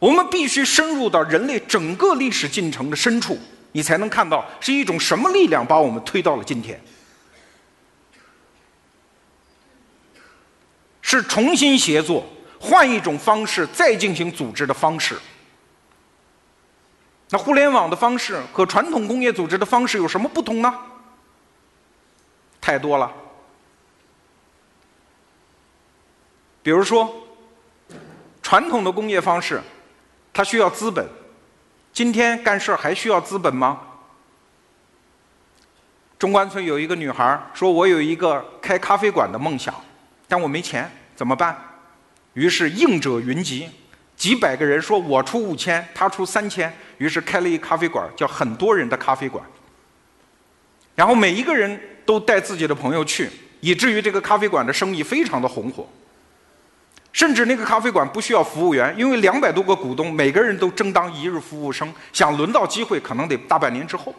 [0.00, 3.38] 我们必须深入到人类整个历史进程的深处，
[3.70, 6.82] 你才能看到是一种什么力量把我们推到了今天，
[11.00, 12.26] 是重新协作，
[12.58, 15.16] 换一种方式再进行组织的方式。
[17.30, 20.72] 那互联网的方式和传统工业组织的方式有什么不同呢？
[22.60, 23.10] 太多了。
[26.62, 27.14] 比如说，
[28.42, 29.60] 传统的工业方式，
[30.32, 31.06] 它需要资本。
[31.92, 33.80] 今天干事儿还需要资本吗？
[36.18, 39.74] 中关村有一个女孩儿说：“我有一个开咖啡馆的梦想，
[40.26, 41.58] 但我没钱，怎么办？”
[42.34, 43.68] 于是应者云集。
[44.16, 49.44] 几百个人说：“我出五千，他出三千。”于是开了一咖啡馆，叫很多人的咖啡馆。
[50.94, 53.30] 然后每一个人都带自己的朋友去，
[53.60, 55.88] 以至于这个咖啡馆的生意非常的红火。
[57.12, 64.14] 甚至那个咖啡馆不需要服务员，因为两百多个股东，每个人都争当一日服务生，想轮到机会，可能得大半年之后。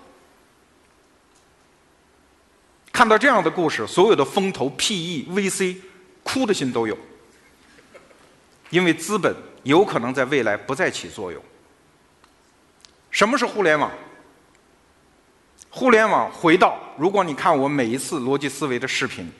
[2.92, 5.78] 看到这样的故事，所有的风投、PE、VC，
[6.24, 6.98] 哭的心都有，
[8.70, 9.36] 因为资本。
[9.66, 11.42] 有可能在未来不再起作用。
[13.16, 13.90] 什么是互联网？
[15.70, 19.32] 互联网回到，如果你看我每一次逻辑思维的视频，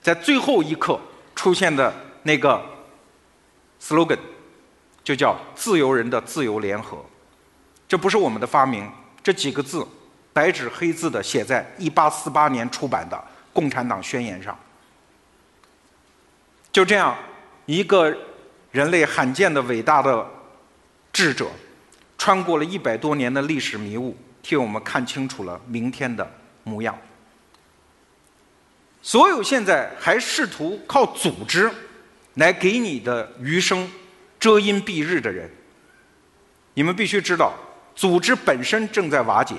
[0.00, 1.00] 在最后一刻
[1.34, 2.64] 出现的那个
[3.82, 4.20] slogan，
[5.02, 7.04] 就叫“自由人的自由联合”。
[7.88, 8.88] 这不是我们的发明，
[9.20, 9.84] 这几个字
[10.32, 13.16] 白纸黑字的写在1848年出版的
[13.52, 14.56] 《共产党宣言》上。
[16.70, 17.16] 就这样
[17.66, 18.16] 一个。
[18.70, 20.26] 人类罕见的伟大的
[21.12, 21.46] 智者，
[22.22, 26.24] 穿过了一百多年的历史迷雾，替我们看清楚了明天的
[26.62, 26.96] 模样。
[29.02, 31.68] 所有现在还试图靠组织
[32.34, 33.90] 来给你的余生
[34.38, 35.50] 遮阴蔽日的人，
[36.74, 37.54] 你们必须知道，
[37.96, 39.56] 组织本身正在瓦解。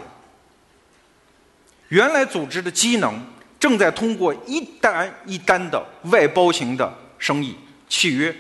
[1.90, 3.22] 原来组织的机能
[3.60, 7.58] 正在通过一单一单的外包型的生意
[7.90, 8.34] 契约。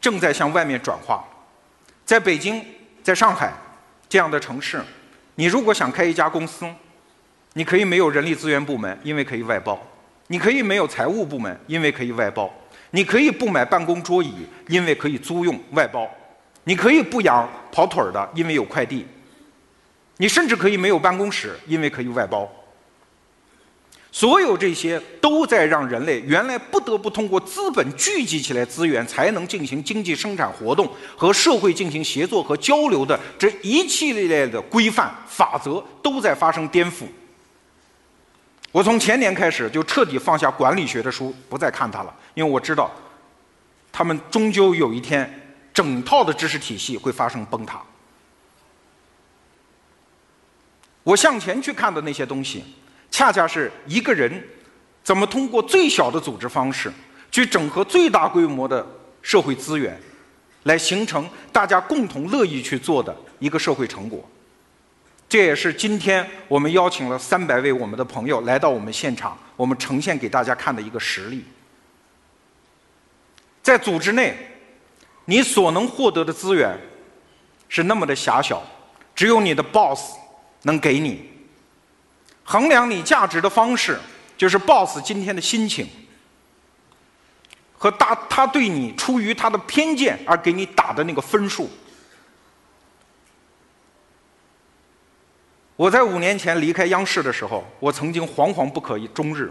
[0.00, 1.22] 正在向外面转化，
[2.04, 2.64] 在北京、
[3.02, 3.52] 在上海
[4.08, 4.80] 这样的城市，
[5.36, 6.66] 你如果想开一家公司，
[7.54, 9.74] 你可以没有人力资源部门，因为可以外包；
[10.26, 12.46] 你可以没有财务部门，因为可以外包；
[12.90, 16.06] 你可以不买办公桌椅，因为可以租用外包；
[16.64, 19.04] 你可以不养跑腿儿的，因为有快递；
[20.18, 22.50] 你甚至可以没有办公室，因为可以外包。
[24.14, 37.06] 所有这些都在让人类原来不得不通过资本聚集起来资源才能进行经济生产活动和社会进行协作和交流的这一系列的规范法则都在发生颠覆。
[38.70, 42.88] 我从前年开始就彻底放下管理学的书，不再看它了，因为我知道，
[43.90, 47.82] 他们终究有一天整套的知识体系会发生崩塌。
[51.02, 52.62] 我向前去看的那些东西。
[53.14, 54.42] 恰恰是一个人
[55.04, 56.92] 怎么通过最小的组织方式
[57.30, 58.84] 去整合最大规模的
[59.22, 59.96] 社会资源，
[60.64, 64.28] 来形成大家共同乐意去做的一个社会成果。
[65.28, 71.44] 这也是今天我们邀请了三百位我们的朋友来到我们现场，我们呈现给大家看的一个实例。
[73.62, 74.36] 在组织内，
[75.26, 76.76] 你所能获得的资源
[77.68, 78.60] 是那么的狭小，
[79.14, 80.16] 只有你的 boss
[80.62, 81.30] 能给你。
[82.44, 83.98] 衡量你价值的方式，
[84.36, 85.88] 就是 boss 今天的心情
[87.76, 91.70] 和大他对你出于他的偏见而给你打的那个分数。
[95.76, 99.50] 我在五年前离开央视的时候，我曾经惶惶不可终日。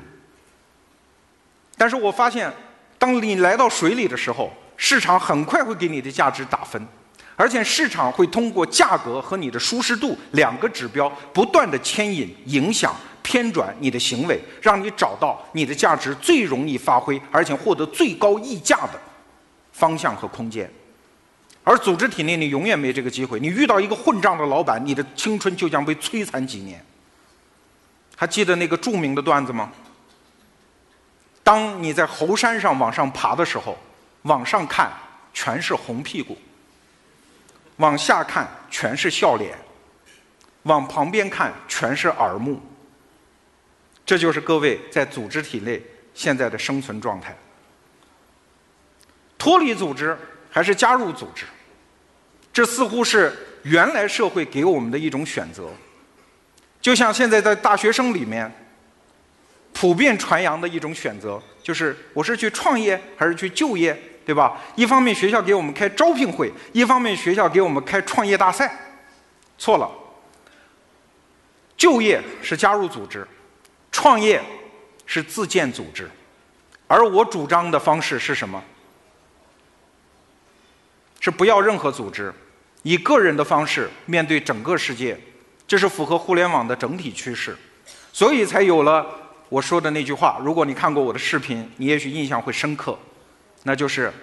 [1.75, 2.53] 但是我发现，
[2.97, 6.87] 当你来到水里的时候，市场很快会给你的价值打分。
[7.35, 19.01] 而且市场会通过价格和你的舒适度两个指标，不断的牵引、影响、偏转你的行为，让你找到你的价值最容易发挥，而且获得最高溢价的
[19.71, 20.71] 方向和空间。
[21.63, 23.39] 而组织体内，你永远没这个机会。
[23.39, 26.83] 你遇到一个混账的老板，你的青春就将被摧残几年。
[28.15, 29.71] 还记得那个著名的段子吗？
[31.41, 33.77] 当你在猴山上往上爬的时候，
[34.23, 34.91] 往上看
[35.33, 36.37] 全是红屁股。
[37.77, 39.57] 往下看全是笑脸，
[40.63, 42.61] 往旁边看全是耳目。
[44.05, 45.81] 这就是各位在组织体内
[46.13, 47.35] 现在的生存状态。
[49.37, 50.17] 脱离组织
[50.49, 51.45] 还是加入组织，
[52.51, 55.69] 这似乎是原来社会给我们的一种选择。
[56.81, 58.53] 就像现在在大学生里面
[59.73, 63.97] 普遍传扬的一种选择，就是我是去创业还是去就业。
[64.25, 64.57] 对吧？
[64.75, 68.73] 一方面学校给我们开招聘会，一方面学校给我们开创业大赛，
[69.57, 69.89] 错了。
[71.75, 73.27] 就业是加入组织，
[73.91, 74.41] 创业
[75.05, 76.09] 是自建组织，
[76.87, 78.63] 而我主张的方式是什么？
[81.19, 82.33] 是不要任何组织，
[82.83, 85.17] 以个人的方式面对整个世界，
[85.67, 87.57] 这是符合互联网的整体趋势，
[88.11, 89.05] 所以才有了
[89.49, 90.39] 我说的那句话。
[90.41, 92.97] 如果你看过我的视频，你也许印象会深刻。
[93.63, 94.13] 那就是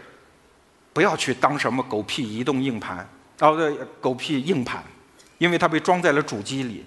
[0.93, 3.09] 不要去当什么狗屁移动硬盘，
[3.41, 4.85] 哦对，狗屁硬盘，
[5.39, 6.87] 因为它被装在了主机里。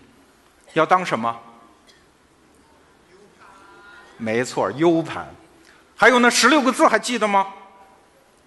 [0.73, 1.39] 要当什么？
[4.17, 5.27] 没错，U 盘。
[5.95, 7.47] 还有那十六个字还记得吗？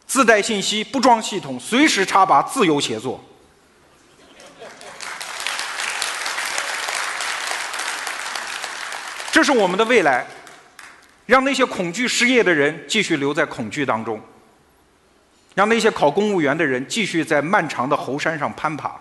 [0.07, 3.25] 自带信息，不装系统，随时插拔，自由协作。
[9.33, 10.27] 这是我们的未来。
[11.27, 14.21] 让那些恐惧失业的人继续留在恐惧当中，
[15.55, 19.01] 让那些考公务员的人继续在漫长的猴山上攀爬，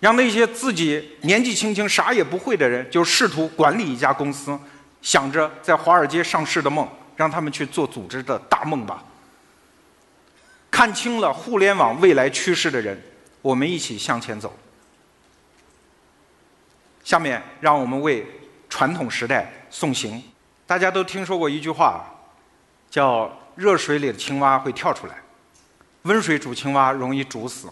[0.00, 4.58] 让那些自己年纪轻轻啥也不会的人就试图管理一家公司，
[5.00, 6.86] 想着在华尔街上市的梦，
[7.16, 9.02] 让他们去做组织的大梦吧。
[10.70, 13.00] 看清了互联网未来趋势的人，
[13.40, 14.54] 我们一起向前走。
[17.02, 18.24] 下面让我们为
[18.68, 20.22] 传统时代送行。
[20.70, 22.04] 大家都听说过一句话，
[22.88, 25.16] 叫“热水里的青蛙会跳出来，
[26.02, 27.68] 温水煮青蛙容易煮死”。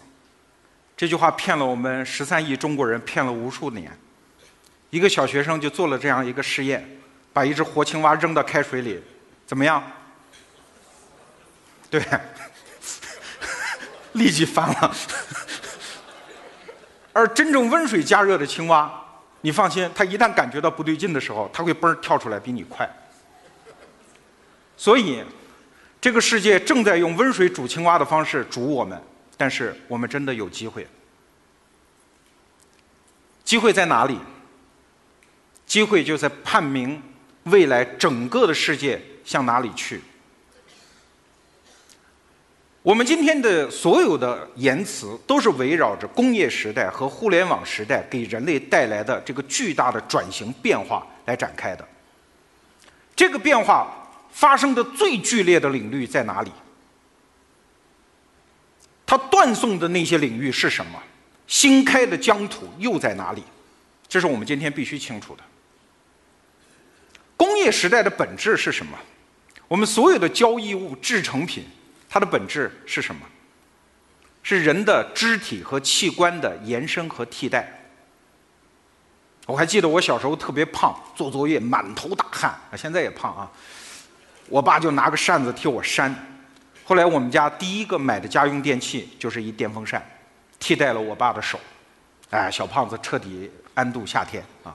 [0.98, 3.96] 这句话骗了我们十三亿中国人，骗了无数年。
[4.90, 6.84] 一个小学生就做了这样一个实验，
[7.32, 9.00] 把一只活青蛙扔到开水里，
[9.46, 9.80] 怎么样？
[11.88, 12.04] 对，
[14.14, 14.96] 立即翻了。
[17.12, 19.04] 而真正温水加热的青蛙。
[19.40, 22.88] 你放心，他一旦感觉到不对劲的时候，他会嘣儿跳出来比你快。
[24.76, 25.24] 所以，
[26.00, 29.00] 这个世界正在用温水煮青蛙的方式煮我们，
[29.36, 30.86] 但是我们真的有机会。
[33.44, 34.18] 机会在哪里？
[35.66, 37.02] 机会就在判明
[37.44, 40.00] 未来整个的世界向哪里去。
[42.82, 51.86] 我们今天的所有的言辞都是围绕着工业时代和互联网时代给人类带来的这个巨大的转型变化来展开的。
[53.16, 56.52] 这个变化发生的最剧烈的领域在哪里？
[59.04, 61.02] 它断送的那些领域是什么？
[61.48, 63.42] 新开的疆土又在哪里？
[64.06, 65.42] 这是我们今天必须清楚的。
[67.36, 68.96] 工业时代的本质是什么？
[69.66, 71.64] 我们所有的交易物、制成品，
[72.08, 73.20] 它的本质是什么？
[74.42, 77.70] 是人的肢体和器官的延伸和替代。
[79.46, 83.50] 我还记得我小时候特别胖，做作业满头大汗啊，现在也胖啊。
[84.46, 86.14] 我爸就拿个扇子替我扇。
[86.84, 90.02] 后来我们家第一个买的家用电器就是一电风扇，
[90.58, 91.60] 替代了我爸的手，
[92.30, 94.74] 哎，小胖子彻底安度夏天啊。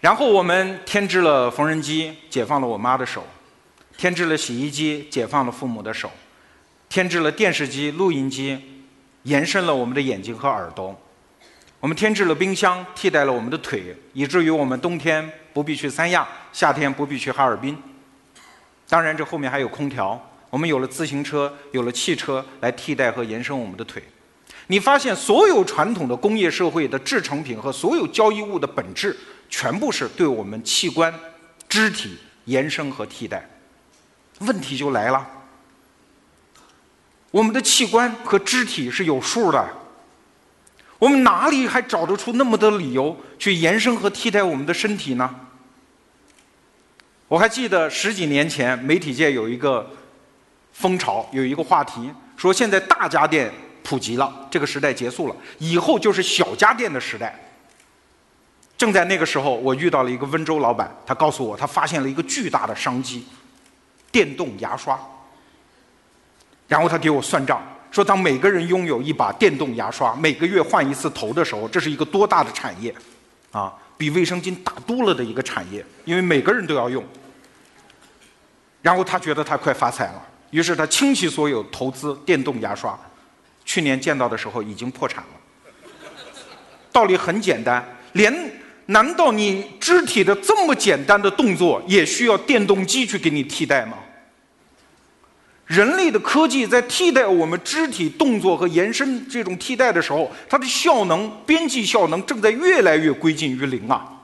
[0.00, 3.20] 然后我们添置了缝纫机，解放了我妈的手；
[3.98, 6.08] 添置了洗衣机，解放了父母的手；
[6.92, 8.60] 添置了电视机、录音机，
[9.22, 10.94] 延伸了我们的眼睛和耳朵；
[11.80, 17.74] 我们添置了冰箱，替代了我们的腿，以至于我们冬天不必去三亚，夏天不必去哈尔滨。
[18.90, 20.20] 当然，这后面还有空调。
[20.50, 24.02] 我们有了自行车，有了汽车来替代和延伸我们的腿。
[24.66, 29.16] 你发现，所有传统的工业社会的制成品和所有交易物的本质，
[29.48, 31.18] 全部是对我们器官、
[31.70, 33.48] 肢体延伸和替代。
[34.40, 35.26] 问题就来了：
[37.32, 39.68] 我们的器官和肢体是有数的，
[41.00, 45.34] 我们哪里还找得出那么多理由去延伸和替代我们的身体呢？
[47.26, 49.90] 我还记得十几年前，媒体界有一个。
[50.74, 53.52] 风潮有一个话题说，现在大家电
[53.82, 57.38] 普及了，这个时代结束了，以后就是小家电的时代。
[58.78, 63.26] 正在那个时候，我遇到了一个温州老板，他告诉我，他发现了一个巨大的商机——
[64.10, 64.98] 电动牙刷。
[66.72, 72.94] 然后他给我算账，说当每个人拥有一把电动牙刷，每个月换一次头的时候，这是一个多大的产业
[73.50, 73.74] 啊！
[73.98, 77.04] 比卫生巾大多了的一个产业，因为每个人都要用。
[78.80, 80.22] 然后他觉得他快发财了。
[80.48, 82.98] 于是他倾其所有投资电动牙刷，
[83.66, 85.30] 去年见到的时候已经破产了。
[86.90, 88.34] 道理很简单，连
[88.86, 93.98] 难道你肢体的这么简单的动作也需要电动机去给你替代吗？
[95.66, 104.20] 人类的科技在替代我们肢体动作和延伸这种替代的时候，它的效能、边际效能正在越来越归近于零啊。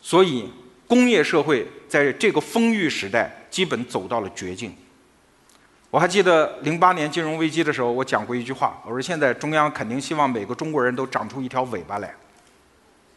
[0.00, 0.50] 所以，
[0.86, 3.36] 工业社会在这个丰裕时代。
[3.50, 4.72] 基本走到了绝境。
[5.90, 12.14] 我还记得零八年金融危机的时候，我讲过一句话，我说现在中央肯定希望每个中国人都长出一条尾巴来，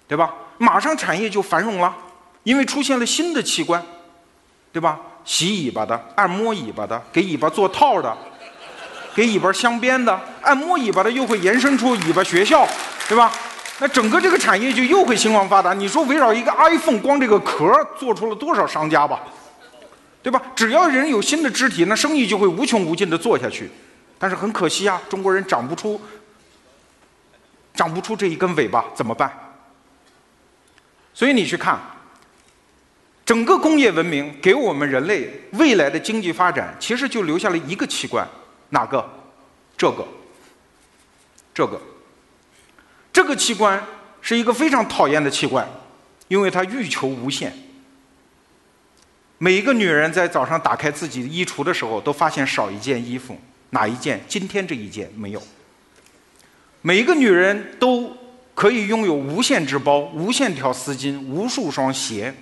[0.07, 0.33] 对吧？
[0.57, 1.95] 马上产业就繁荣了，
[2.41, 3.85] 因为出现了新的器官，
[4.71, 4.99] 对吧？
[5.25, 8.15] 洗尾巴的、按摩尾巴的、给尾巴做套的、
[9.15, 12.67] 给尾巴镶边的、按摩尾巴的又会延伸出尾巴学校，
[13.07, 13.31] 对吧？
[13.79, 15.73] 那整个这个产业就又会兴旺发达。
[15.73, 19.21] 你说围绕一个 iPhone，光这个壳做出了多少商家吧？
[20.21, 20.41] 对吧？
[20.55, 23.69] 只要人有新的肢体，那生意就会无穷无尽的做下去。
[24.19, 25.99] 但是很可惜啊，中国人长不出，
[27.73, 29.31] 长不出这一根尾巴，怎么办？
[31.13, 31.77] 所以你去看，
[33.25, 38.27] 整个工业文明给我们人类未来的经济发展，其实就留下了一个器官，
[38.69, 39.07] 哪个？
[39.77, 40.05] 这个，
[41.53, 41.81] 这个，
[43.11, 43.81] 这个器官
[44.21, 45.67] 是一个非常讨厌的器官，
[46.27, 47.53] 因为它欲求无限。
[49.37, 53.37] 每一个女人在早上打开自己衣橱的时候，都发现少一件衣服，
[53.71, 54.21] 哪一件？
[54.27, 55.41] 今天这一件没有。
[56.81, 58.15] 每一个女人都
[58.53, 62.33] 可以拥有无限只包、无限条丝巾、无数双鞋，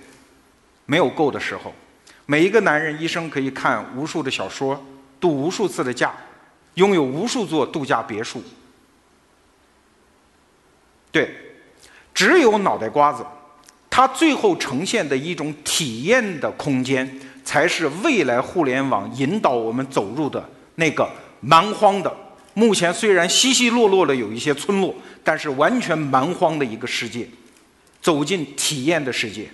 [0.92, 1.72] 没有够的时候。
[2.26, 4.78] 每一个男人一生可以看无数的小说，
[5.18, 6.12] 度无数次的假，
[6.74, 8.42] 拥有无数座度假别墅。
[11.10, 11.34] 对，
[12.12, 13.24] 只有脑袋瓜子。
[13.88, 22.14] 它最后呈现的一种体验的空间，才是未来互联网引导我们走入的那个蛮荒的。
[22.52, 27.26] 目前虽然稀稀落落的有一些村落，但是完全蛮荒的一个世界，
[28.02, 29.48] 走进体验的世界。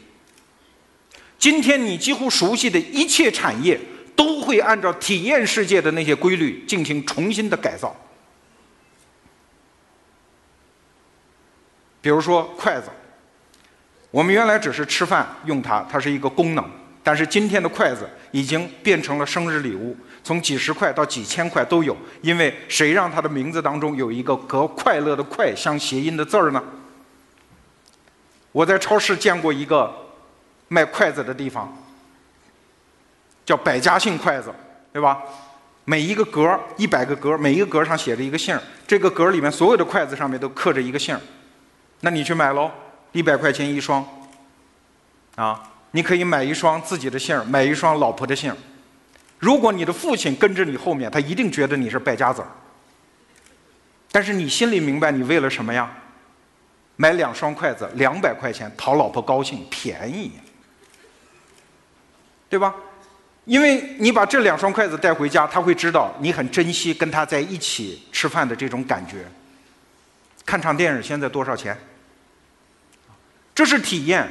[1.39, 3.79] 今天你几乎熟悉的一切产业，
[4.17, 7.95] 都会按照体验世界的那些规律进行重新的改造。
[12.01, 12.91] 比如说筷子。
[14.11, 16.65] 我们原来只是吃饭用它，它是一个功能。
[17.05, 21.95] 但是今天的筷子已经变成了生日礼物，从几十块到几千块都有。
[22.23, 26.65] 因为谁让它的名字当中有一个和“快乐”的“快”相谐音的字儿呢？
[28.51, 29.95] 我在超市见过一个
[30.69, 31.77] 卖筷子的地方，
[33.45, 34.53] 叫百家姓筷子，
[34.93, 35.23] 对吧？
[35.85, 41.19] 每一个格一百个格，每一个格上写着一个姓，这个格里面所有的筷子上面都刻着一个姓，
[42.01, 42.71] 那你去买喽。
[43.13, 44.07] 一百块钱一双，
[45.37, 45.63] 啊，
[45.93, 48.55] 你可以买一双自己的姓买一双老婆的姓
[49.39, 52.49] 如果你的父亲跟着你后面，他一定觉得你是败家子儿。
[54.13, 55.91] 但是你心里明白，你为了什么呀？
[56.97, 60.33] 买两双筷子，两百块钱，讨老婆高兴，便宜，
[62.49, 62.75] 对吧？
[63.45, 69.27] 因为你把这两双筷子带回家，他会知道你很珍惜跟他在一起吃饭的这种感觉。
[70.45, 71.77] 看场电影现在多少钱？
[73.55, 74.29] 这是体验。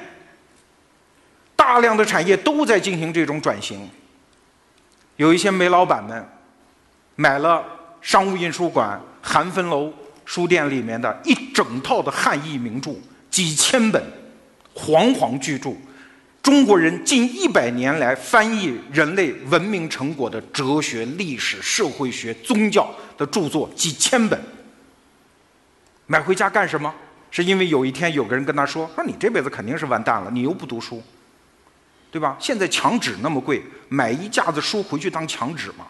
[1.55, 3.89] 大量的产业都在进行这种转型。
[5.15, 6.23] 有一些煤老板们
[7.15, 7.65] 买了
[8.01, 9.91] 商务印书馆韩芬楼
[10.23, 12.95] 书店里面的一整套的汉译名著，
[13.31, 14.01] 几千本，
[14.75, 15.75] 煌煌巨著，
[16.41, 24.39] 中国人近一百年来翻译人类文明成果的哲学、历史、社会学、宗教的著作几千本，
[26.05, 26.93] 买回家干什么？
[27.29, 31.03] 是因为有一天有个人跟他说：“说你这辈子肯定是完蛋了，你又不读书。”
[32.09, 32.37] 对吧？
[32.39, 35.85] 现在墙纸那么贵，买一架子书回去当墙纸嘛。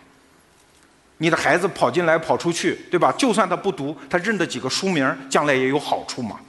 [1.20, 3.12] 你的孩子跑进来跑出去，对吧？
[3.12, 6.40] 就算他不读，他认得几个书名，将来也有好处嘛。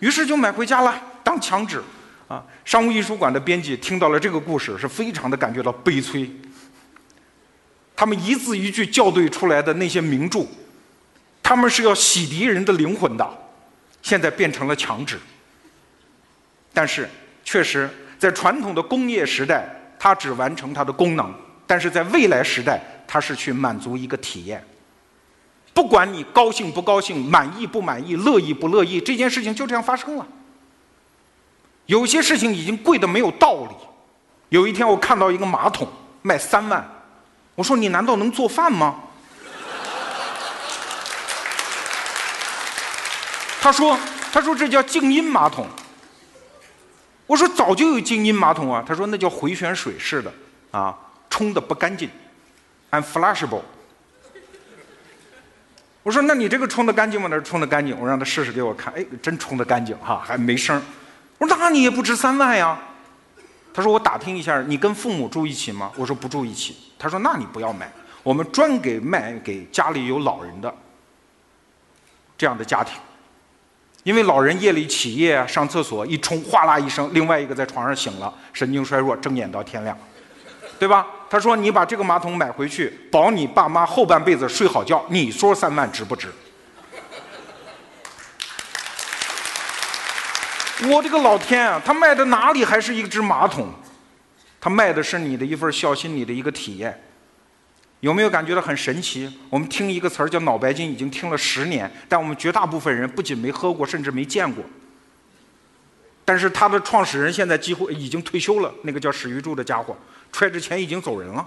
[0.00, 1.80] 于是就买回家了，当墙纸。
[2.32, 6.30] 啊，商务印书馆的编辑听到了这个故事，是非常的感觉到悲催。
[7.94, 10.46] 他们一字一句校对出来的那些名著，
[11.42, 13.38] 他们是要洗涤人的灵魂的，
[14.00, 15.18] 现在变成了墙纸。
[16.72, 17.06] 但是。
[17.44, 19.68] 确实，在传统的工业时代，
[19.98, 21.26] 它只完成它的功能；
[21.66, 24.64] 但是在未来时代，它是去满足一个体验。
[25.74, 30.26] 不管你高兴不高兴、满意不满意、乐意不乐意，这件事情就这样发生了。
[31.86, 33.74] 有些事情已经贵的没有道理。
[34.48, 35.88] 有一天，我看到一个马桶
[36.22, 36.86] 卖三万，
[37.54, 38.96] 我说：“你难道能做饭吗？”
[43.60, 43.98] 他说
[44.32, 45.66] ：“他说这叫静音马桶。”
[47.26, 50.30] 我说早就有静音马桶啊，他说那叫回旋水式的，
[50.70, 50.94] 啊，
[51.30, 52.10] 冲的不干净
[52.90, 53.62] ，unflushable。
[56.02, 57.28] 我说那你这个冲的干净吗？
[57.28, 60.82] 他说冲的干净，我让他试试给我看，哎，真冲的干净哈，还没声。
[61.42, 62.78] 我说那你也不值三万呀。
[63.74, 65.90] 他说我打听一下，你跟父母住一起吗？
[65.96, 66.76] 我说不住一起。
[66.96, 67.90] 他说那你不要买，
[68.22, 70.72] 我们专给卖给家里有老人的
[72.38, 72.94] 这样的家庭。
[74.04, 79.98] 因为老人夜里起夜，上厕所一冲，哗啦一声，另外一个在床上醒了，神经衰弱，睁眼到天亮，
[80.78, 81.04] 对吧？
[81.28, 86.32] 他说：“你把这个马桶买回去，保你爸妈后半辈子睡好觉。”你说三万值不值？
[90.88, 91.80] 我的个老天啊！
[91.84, 93.72] 他卖的哪里还是一只马桶？
[94.60, 97.02] 他卖的是你的一份孝心，你的一个体验。
[98.00, 99.32] 有没有感觉到很神奇？
[99.48, 104.64] 我们听一个词儿叫脑白金，已经听了十年，但我们绝大部分人不仅没喝过，甚至没见过。
[106.24, 109.96] 但是他的创始人现在几乎已经退休了，那个叫史玉柱的家伙，
[110.32, 111.46] 揣着钱已经走人了。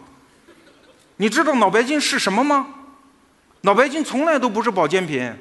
[1.18, 2.68] 你知道脑白金是什么吗？
[3.62, 5.34] 脑白金从来都不是保健品，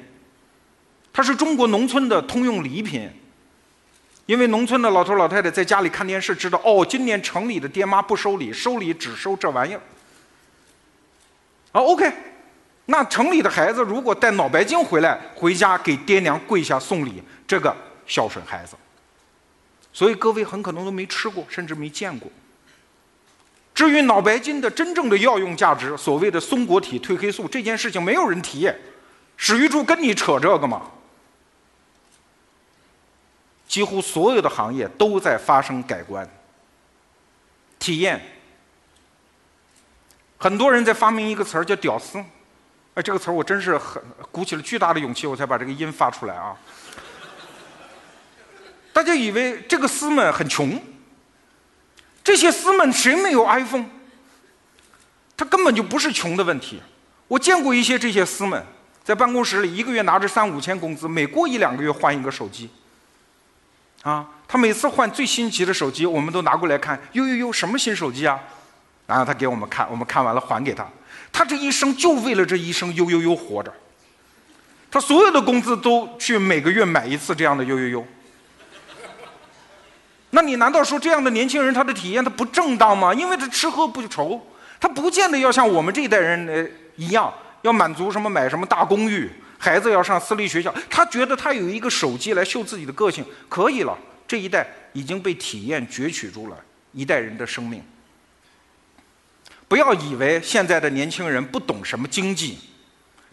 [1.13, 3.09] 它是中国农村的通用礼品。
[4.25, 9.81] 因为农村的老头老太太在家里看电视，知道哦，今年城里的爹妈不收礼，收礼只收这玩意儿。
[11.71, 12.11] 啊，OK，
[12.85, 17.75] 那城里的孩子如果带脑白金回来，回家给爹娘跪下送礼，这个
[18.07, 18.75] 孝顺孩子。
[19.93, 22.29] 所以各位很可能都没吃过，甚至没见过。
[23.73, 28.71] 至于脑白金的真正的药用价值，所谓的松果体褪黑素这件事情，没有人提。
[29.37, 30.81] 史玉柱跟你扯这个吗？
[33.75, 36.25] 几乎所有的行业都在发生改观。
[37.77, 38.21] 体验。
[40.37, 42.17] 很多人在发明一个词儿叫“屌丝”，
[42.95, 44.01] 哎，这个词儿我真是很
[44.31, 46.55] 鼓起了巨大的勇气，我才把这个音发出来啊！
[48.93, 50.81] 大家以为这个丝们很穷，
[52.23, 53.87] 这些丝们谁没有 iPhone？
[55.35, 56.81] 他根本就不是穷的问题。
[57.27, 58.65] 我见过一些这些丝们
[59.03, 62.69] 在办公室里一个月拿着三五千工资，每过一两个月换一个手机。
[64.05, 68.39] 啊，他每次换最新奇的手机，我们都拿过来看，哟哟哟，什么新手机啊？
[69.07, 70.85] 然后他给我们看，我们看完了还给他。
[71.33, 73.73] 他这一生就为了这一生悠悠悠活着。
[74.91, 78.07] 他所有的工资都去每个月买一次这样的悠悠悠。
[80.29, 83.11] 那你难道说这样的年轻人他的体验他不正当吗？
[83.11, 84.39] 因为他吃喝不愁，
[84.79, 86.63] 他不见得要像我们这一代人呃
[86.95, 87.33] 一样
[87.63, 89.31] 要满足什么买什么大公寓，
[89.65, 90.73] 孩子要上私立学校。
[90.89, 93.97] 他觉得他有一个手机来秀自己的个性可以了。
[94.27, 96.57] 这一代已经被体验攫取住了
[96.93, 97.83] 一代人的生命。
[99.67, 102.59] 不要以为现在的年轻人不懂什么经济，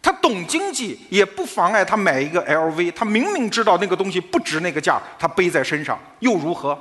[0.00, 2.92] 他懂经济也不妨碍他买一个 LV。
[2.92, 6.78] 他明明知道那个东西不值那个价，他背在身上又如何？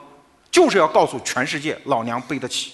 [0.50, 2.74] 就是要告诉全世界，老娘背得起。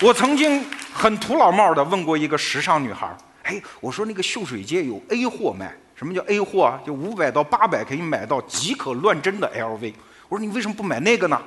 [0.00, 0.64] 我曾经
[0.96, 6.80] 很土老帽的问过一个时尚女孩儿，哎，我说那个秀水街有 A 货卖，什么叫 A 货啊？
[6.86, 9.92] 就五百到八百可以买到即可乱真的 LV。
[10.28, 11.42] 我说你为什么不买那个呢？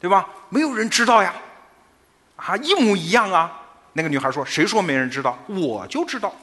[0.00, 0.28] 对吧？
[0.48, 1.32] 没有人知道呀，
[2.34, 3.56] 啊，一模一样啊。
[3.92, 5.38] 那个女孩说：“谁说没人知道？
[5.46, 6.34] 我就知道，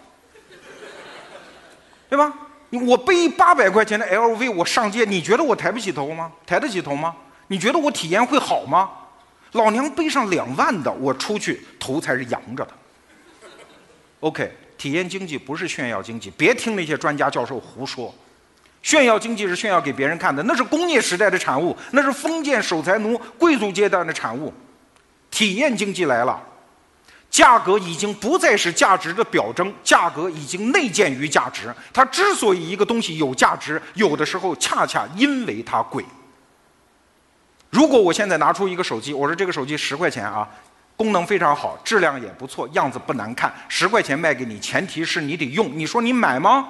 [2.10, 2.34] 对吧？
[2.86, 6.32] 我背八百块钱的 LV，我上街，你觉得我抬不起头吗？
[6.45, 7.16] 抬得起头吗？
[7.48, 8.89] 你觉得我体验会好吗？
[9.58, 12.72] 老娘背上两万的，我出去头才是扬着的。
[14.22, 18.14] OK，体验经济不是炫耀经济，别听那些专家教授胡说。
[18.84, 24.53] 炫耀经济是炫耀给别人看的，那是工业时代的产物，那是封建守财奴贵族阶段的产物。
[25.30, 26.41] 体验经济来了，
[27.30, 31.74] 价格已经不再是价值的表征，价格已经内建于价值。
[31.91, 36.05] 它之所以一个东西有价值，有的时候恰恰因为它贵。
[37.78, 40.49] 如果我现在拿出一个手机，我说这个手机十块钱啊，
[40.95, 45.78] 功能非常好，质量也不错，样子不难看，十块钱卖给你，前提是你得用。
[45.78, 46.69] 你说你买吗？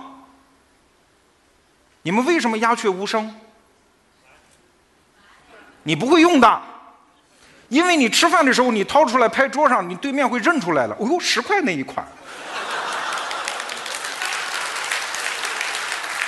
[2.01, 3.33] 你们为什么鸦雀无声？
[5.83, 6.61] 你不会用的，
[7.69, 10.95] 因为你吃饭的时候你掏出来拍桌上，你对面会认出来了。
[10.99, 12.05] 哦呦，十块那一款，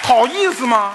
[0.03, 0.93] 好意思吗？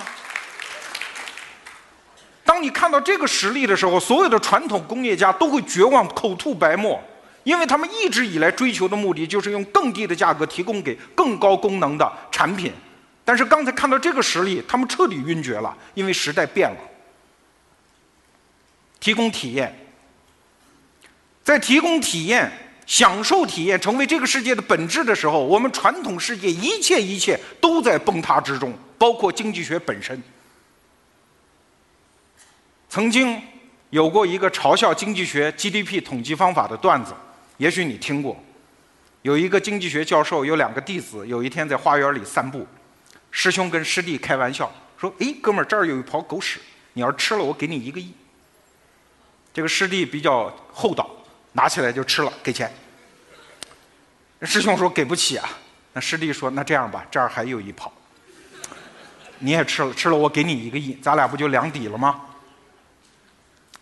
[2.55, 7.03] 当你看到这个实力的时候，所有的传统工业家都会绝望，口吐白沫，
[7.43, 12.73] 因为他们一直以来追求的目的就是用更低的价格提供给更高功能的产品。
[13.25, 16.77] 但是刚才看到这个实力，他们彻底晕厥了，因为时代变了。
[19.01, 19.77] 提供体验，
[21.43, 22.49] 在提供体验、
[22.87, 30.23] 享受体验成为这个世界的本质的时候，我们传统世界一切一切都在崩塌之中，包括经济学本身。
[32.95, 33.43] 曾经
[33.91, 37.13] 有过一个嘲笑经济学 GDP 统计方法的段子，
[37.57, 38.41] 也许你听过。
[39.23, 42.65] 有一个经济学教授有两个弟子，有一天在花园里散步。
[43.33, 46.61] 师兄跟师弟开玩笑说：“哎，哥们儿，这儿有一泡狗屎，
[46.93, 48.15] 你要是吃了，我给你一个亿。”
[49.53, 51.11] 这个师弟比较厚道，
[51.51, 52.73] 拿起来就吃了，给钱。
[54.43, 55.49] 师兄说：“给不起啊。”
[55.95, 57.93] 那师弟说：“那这样吧，这儿还有一泡，
[59.41, 62.21] 你也吃了，吃了我给你一个亿，咱俩不就两抵了吗？”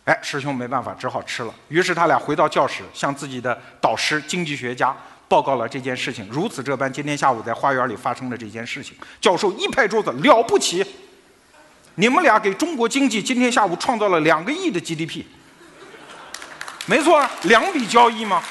[0.04, 1.54] 哎，师兄没办法，只好吃了。
[1.68, 4.96] 于是他俩回到教室，向自己的导师经济学家。
[5.28, 10.84] 报告了这件事情，如此这般，今天下午在花园里发生的这件事情，教授一拍桌子，了不起！
[11.94, 15.24] 你们俩给中国经济今天下午创造了两个亿的 GDP，
[16.84, 18.42] 没错，两笔交易吗？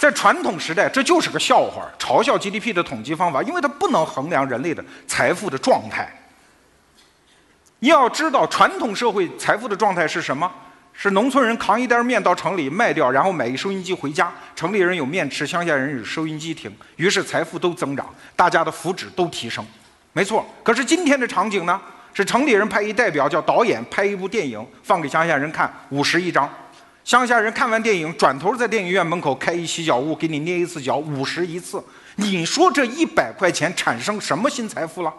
[0.00, 6.12] 在传统时代，这就是个笑话，嘲笑 GDP 的统计方法，因为它不能衡量人类的财富的状态。
[7.88, 10.50] 要知道，传统社会财富的状态是什么？
[10.92, 14.30] 是农村人扛一袋面到城里卖掉，然后买一收音机回家。
[14.54, 18.06] 城里人有面吃，乡下人有收音机听，于是财富都增长，
[18.36, 19.64] 大家的福祉都提升。
[20.12, 21.80] 没错，可是今天的场景呢？
[22.14, 26.48] 是城里人派一代表叫导演拍一部电影放给乡下人看，五十一张。
[27.02, 31.82] 乡下人看完电影，转头在电影院门口开一洗脚屋，给你捏一次脚，五十一次。
[32.16, 35.12] 你说这一百块钱产生什么新财富了？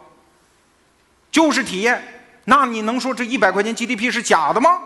[1.30, 2.01] 就是体验。
[2.45, 4.79] 那你能说这一百块钱 GDP 是假的吗？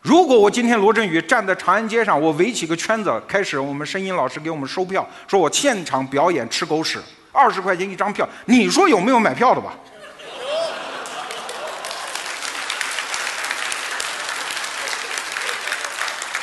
[0.00, 7.02] 如果我今天罗振宇站在长安街上，我围起个圈子，开始我们声音老师给我们收票，说我现场表演吃狗屎，
[7.32, 9.74] 二十块钱一张票，你说有没有买票的吧？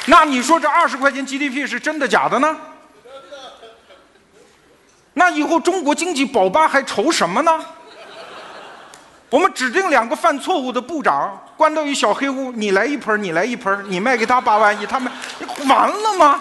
[0.05, 2.57] 那你说这二十块钱 GDP 是真的假的呢？
[5.13, 7.65] 那以后中国经济保八还愁什么呢？
[9.33, 15.11] 我们指定两个犯错误的部长，关到一小黑屋，你来一盆，你来一盆，你卖给他八万亿，他们
[15.67, 16.39] 完了吗？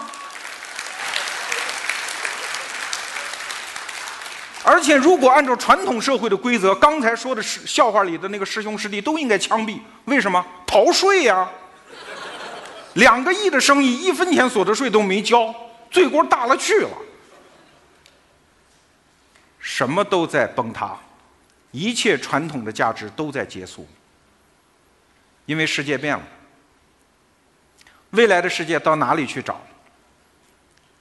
[4.63, 9.79] 而且，如果按照传统社会的规则，刚才说的是笑话里的那个师兄师弟都应该枪毙。
[10.05, 10.45] 为什么？
[10.63, 11.49] 逃税呀！
[12.93, 15.51] 两个亿的生意，一分钱所得税都没交，
[15.89, 16.89] 罪过大了去了。
[19.57, 20.95] 什么都在崩塌。
[21.73, 23.85] 一切传统的价值都在结束，
[25.47, 26.23] 因为世界变了。
[28.11, 29.59] 未来的世界到哪里去找？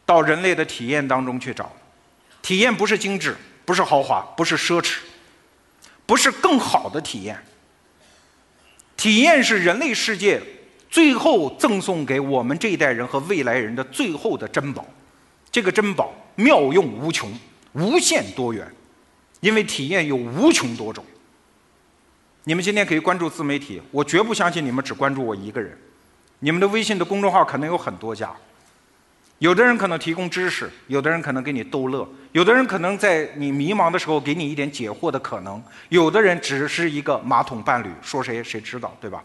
[0.07, 1.71] 到人类的体验当中去找。
[2.41, 5.01] 体验不是精致，不是豪华，不是奢侈，
[6.07, 7.39] 不是更好的体验。
[8.97, 10.43] 体验是人类世界
[10.91, 14.87] 最后赠送给我们这一代人和未来人的最后的珍宝。
[15.51, 17.31] 这个珍宝妙用无穷，
[17.75, 18.67] 无限多元。
[19.43, 21.05] 因为体验有无穷多种。
[22.45, 25.77] 你们今天可以关注自媒体，我绝不相信你们只关注我一个人。
[26.39, 28.33] 你们的微信的公众号可能有很多家，
[29.39, 39.25] 有的人可能提供知识，有的人可能给你逗乐，有的人可能在你迷茫的时候给你一点解惑的可能，有的人只是一个马桶伴侣，说谁谁知道，对吧？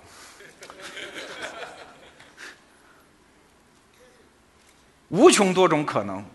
[5.09, 6.25] 无穷多种可能。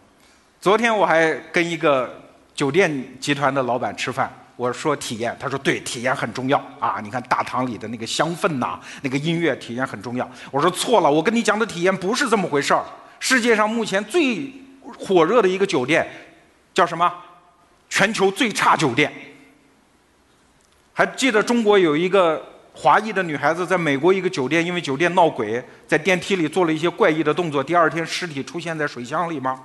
[0.61, 2.22] 昨天我还跟一个
[2.55, 4.31] 酒店集团的老板吃饭。
[4.55, 7.01] 我说体验，他说对，体验很重要啊！
[7.03, 10.31] 你看大堂里的那个香氛呐，那个音乐，体验很重要。
[10.53, 12.85] 我说错了，我跟你讲的体验不是这么回事儿。
[13.19, 14.53] 世界上目前最
[14.99, 16.07] 火热的一个酒店
[16.75, 17.13] 叫什么？
[17.89, 19.11] 全球最差酒店。
[20.93, 22.45] 还记得中国有一个
[22.75, 29.61] 华裔的女孩子在美国一个酒店，因为酒店闹鬼，在电梯里做了一些怪异的动作，第二天尸体出现在水箱里吗？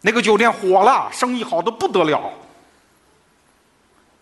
[0.00, 2.32] 那个酒店火了，生意好的不得了。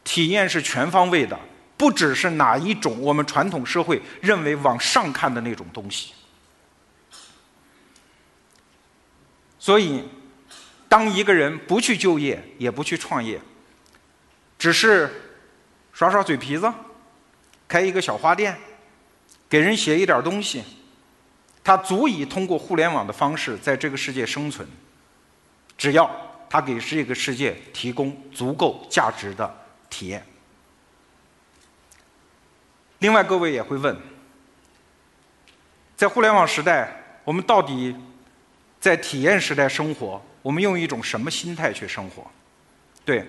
[0.04, 1.38] 体验是全方位的，
[1.76, 6.12] 不只是哪一种我们传统社会认为往上看的那种东西。
[9.58, 10.04] 所以，
[10.88, 13.40] 当一个人不去就业，也不去创业，
[14.56, 15.10] 只是
[15.92, 16.72] 耍耍嘴皮子，
[17.66, 18.56] 开一个小花店，
[19.48, 20.62] 给人写一点东西，
[21.64, 24.66] 他足以通过互联网的方式在这个世界生存。
[25.76, 26.10] 只要
[26.48, 29.62] 他给这个世界提供足够价值的。
[29.88, 30.22] 体验。
[32.98, 33.96] 另外，各位也会问，
[35.96, 37.94] 在互联网时代，我们到底
[38.78, 40.20] 在体验时代生活？
[40.42, 42.26] 我们用一种什么心态去生活？
[43.06, 43.26] 对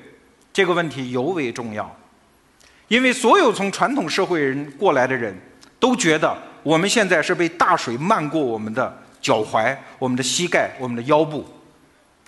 [0.52, 1.95] 这个问题尤为重要，
[2.89, 5.34] 因为所有从传统社会人过来的人
[5.80, 11.48] 都觉得，我们现在是被大水漫过我们的脚踝、我们的膝盖、我们的腰部，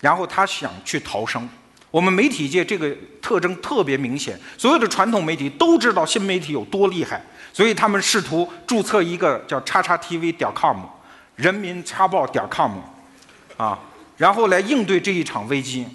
[0.02, 1.48] 然后他想去逃生。
[1.92, 7.20] 我们媒体界这个特征特别明显，所有的传统媒体都知道新媒体有多厉害，
[7.52, 10.78] 所以他们试图注册一个叫叉叉 TV 点 com，
[11.36, 12.74] 人民叉报点 com，
[13.58, 13.80] 啊，
[14.18, 15.88] 然后来应对这一场危机。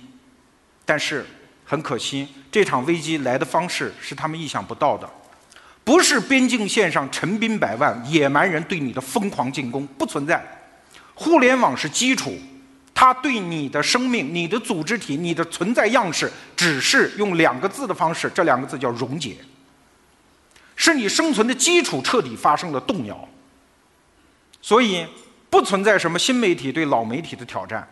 [0.84, 1.24] 但是
[1.64, 5.08] 很可惜，这场危机来的方式是他们意想不到的，
[5.84, 10.44] 不是边境线上陈兵百万野蛮人对你的疯狂进攻，不存在。
[11.14, 12.36] 互联网是基础。
[12.94, 19.36] 它对你的生命、你的组织体、你的存在样式，只是用两个字的方式，这两个字叫溶解，
[20.76, 23.28] 是你生存的基础彻底发生了动摇。
[24.62, 25.04] 所以，
[25.50, 27.86] 不存在什么新媒体对老媒体的挑战，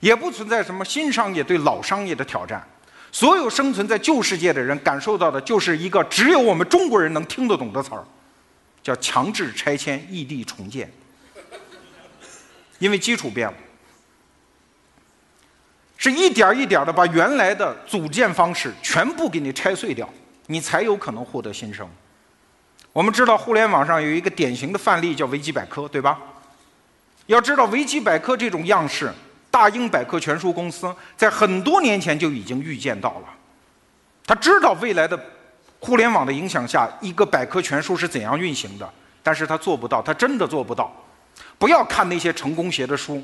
[0.00, 2.66] 也不存在什么新商业对老商业的挑战。
[3.10, 8.04] 所有生存在旧世界的人感受到的就是一个只有我们中国人能听得懂的词儿，
[8.82, 10.92] 叫强制拆迁、异地重建，
[12.80, 13.54] 因为基础变了。
[15.98, 20.08] 是一点一点的把原来的组建方式全部给你拆碎掉，
[20.46, 21.86] 你才有可能获得新生。
[22.92, 26.18] 我们知道互联网上有一个典型的范例叫维基百科，对吧？
[27.26, 29.12] 要知道维基百科这种样式，
[29.50, 33.24] 大英百科全书公司在很多年前就已经预见到了。
[34.24, 35.18] 他知道未来的
[35.80, 38.88] 互联网的影响下，一个百科全书是怎样运行的，
[39.20, 40.92] 但是他做不到，他真的做不到。
[41.58, 43.20] 不要看那些成功学的书。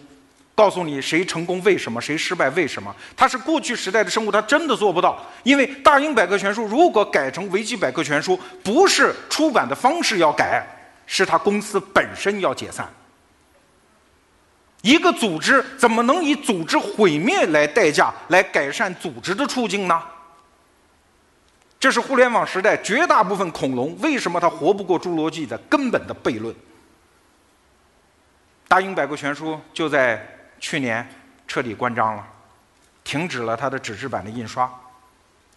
[0.56, 2.94] 告诉你谁成功为什么，谁失败为什么？
[3.16, 5.20] 他是过去时代的生物，他真的做不到。
[5.42, 10.64] 因为大英百科全书如果改成维基百科全书，不是出版的方式要改，
[11.06, 12.88] 是他公司本身要解散。
[14.82, 20.00] 一个组织怎么能以组织毁灭来代价来改善组织的处境呢？
[21.80, 26.54] 这是互联网时代绝大部分恐龙为什么它活不过侏罗纪的根本的悖论。
[28.68, 30.24] 大英百科全书就在。
[30.64, 31.06] 去年
[31.46, 32.26] 彻底关张了，
[33.04, 34.72] 停止了它的纸质版的印刷，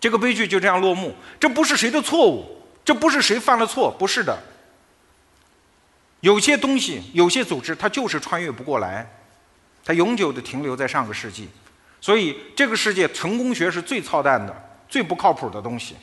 [0.01, 1.16] 这个悲剧就这样落幕。
[1.39, 4.38] 这不是谁的错误，这不是谁犯了错，不是的。
[6.20, 9.10] 有些东西，有些组织，它就是穿越不过来，
[9.86, 11.47] 它永久的停留在上个世纪。
[12.01, 14.53] 所以，这个世界成功学是最操蛋的、
[14.89, 15.95] 最不靠谱的东西。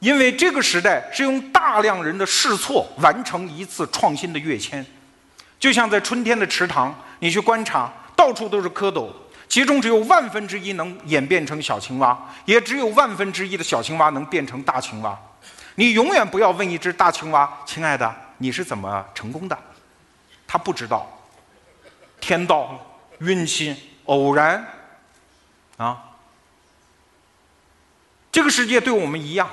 [0.00, 4.84] 因为这个时代是用大量人的试错完成一次创新的跃迁，
[5.58, 6.94] 就像在春天的池塘。
[7.24, 9.08] 你去观察，到处都是蝌蚪，
[9.48, 15.18] 其中只有万分之一能演变成小青蛙，也只有万分之一的小青蛙能变成大青蛙。
[15.76, 19.58] 你永远不要问一只大青蛙：“亲爱的，你是怎么成功的？”
[20.46, 21.10] 他不知道。
[22.20, 22.78] 天道、
[23.20, 24.62] 运气、偶然，
[25.78, 26.04] 啊，
[28.30, 29.48] 这个世界对我们一样。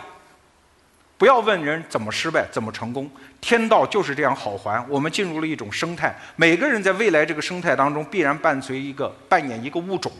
[1.21, 3.07] 不要问人怎么失败，怎么成功，
[3.39, 4.83] 天道就是这样好还。
[4.89, 10.11] 我们进入了一种生态，每个人在未来这个生态当中必然伴随一个扮演一个物种，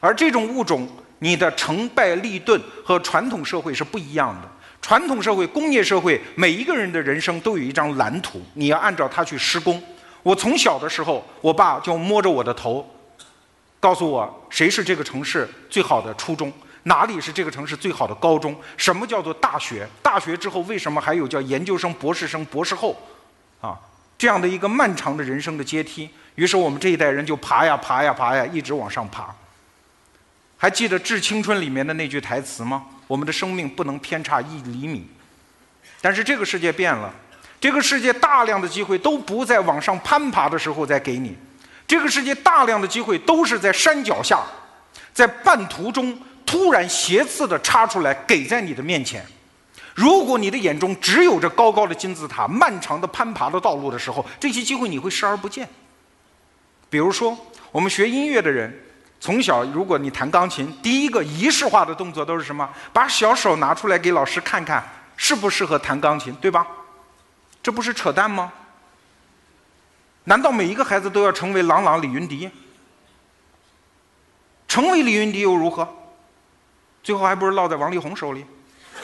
[0.00, 0.88] 而这种物种，
[1.20, 4.48] 你的成败利钝和传统社会是不一样的。
[4.82, 9.80] 传统社会、工业社会，每一个人的人生都有一张蓝图，你要按照它去施工。
[10.24, 12.84] 我从小的时候，我爸就摸着我的头，
[13.78, 16.52] 告诉我谁是这个城市最好的初中，
[16.84, 19.86] 哪里是这个城市最好的高中，什么叫做大学？
[20.02, 22.96] 大学之后为什么还有叫研究生、博士生、博士后？
[23.60, 23.78] 啊，
[24.16, 26.08] 这样的一个漫长的人生的阶梯。
[26.36, 29.34] 于是我们这一代人就爬呀爬呀爬呀，一直往上爬。
[30.56, 32.84] 还记得《致青春》里面的那句台词吗？
[33.06, 35.06] 我们的生命不能偏差一厘米。
[36.00, 37.12] 但是这个世界变了，
[37.60, 41.36] 这个世界大量的机会都不在往上攀爬的时候再给你，
[41.86, 44.40] 这个世界大量的机会都是在山脚下，
[45.12, 46.18] 在半途中
[46.50, 49.24] 突然斜刺的插出来给在你的面前。
[49.94, 55.68] 如果你的眼中只有这高高的金字塔、漫长的攀爬的道路的时候，这些机会你会视而不见。
[56.88, 57.38] 比如说，
[57.70, 58.86] 我们学音乐的人。
[59.20, 62.68] 从小，如果你弹钢琴，第一个仪式化的动作都是什么？
[62.92, 64.82] 把小手拿出来给老师看看，
[65.16, 66.66] 适不适合弹钢琴，对吧？
[67.62, 68.52] 这不是扯淡吗？
[70.24, 72.50] 难道每一个孩子都要成为郎朗、李云迪？
[74.66, 75.86] 成为李云迪又如何？
[77.02, 78.44] 最后还不是落在王力宏手里？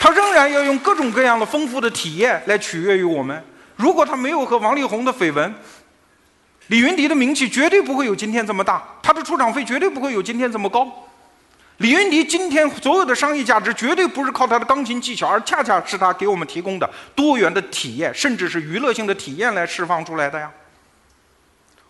[0.00, 3.44] 他仍然要用各种各样的丰富的体验来取悦于我们。
[3.76, 5.54] 如果他没有和王力宏的绯闻，
[6.66, 10.86] 李云迪的名气绝对不会有今天这么大，他的出场费绝对不会有今天这么高。
[11.78, 20.50] 李云迪今天所有的商业价值绝对不是靠他的钢琴技巧，而恰恰是他给我们提供的多元的体验，甚至是娱乐性的体验来释放出来的呀。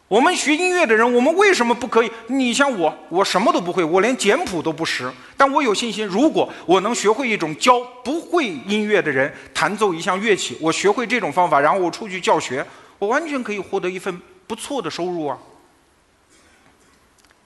[0.08, 2.10] 我们学音乐的人，我们为什么不可以？
[2.28, 12.66] 你像我，我什么都不会，我连简谱都不识，但我有信心，如果我能学会一种教不会音乐的人弹奏一项乐器，我学会这种方法，然后我出去教学，
[12.98, 14.20] 我完全可以获得一份。
[14.48, 15.36] 不错的收入啊！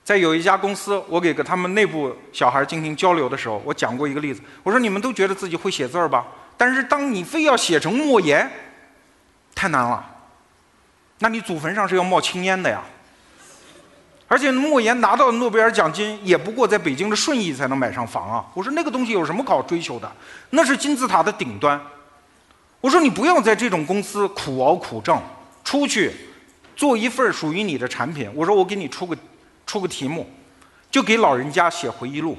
[0.05, 4.41] 在有一家公司，我给个他们内部小孩进行交流的时候，我讲过一个例子。
[4.63, 6.25] 我说：“你们都觉得自己会写字儿吧？
[6.57, 8.49] 但是当你非要写成莫言，
[9.53, 10.12] 太难了。
[11.23, 12.83] 那你祖坟上是要冒青烟的呀！
[14.27, 18.45] 而且莫言拿到诺贝尔奖金，也不过在北京的顺义才能买上房啊！
[18.55, 20.13] 我说那个东西有什么好追求的？
[20.51, 21.81] 那是金字塔的顶端。
[22.81, 25.23] 我说你不要在这种公司苦熬苦挣，
[25.63, 26.13] 出去。”
[26.75, 29.17] 做一份属于你的产品，我说我给你出个
[29.67, 30.29] 出个题目，
[30.91, 32.37] 就给老人家写回忆录。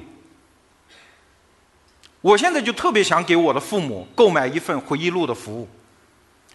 [2.20, 5.68] 我现在就特别想给我的父母购买一份回忆录的服务。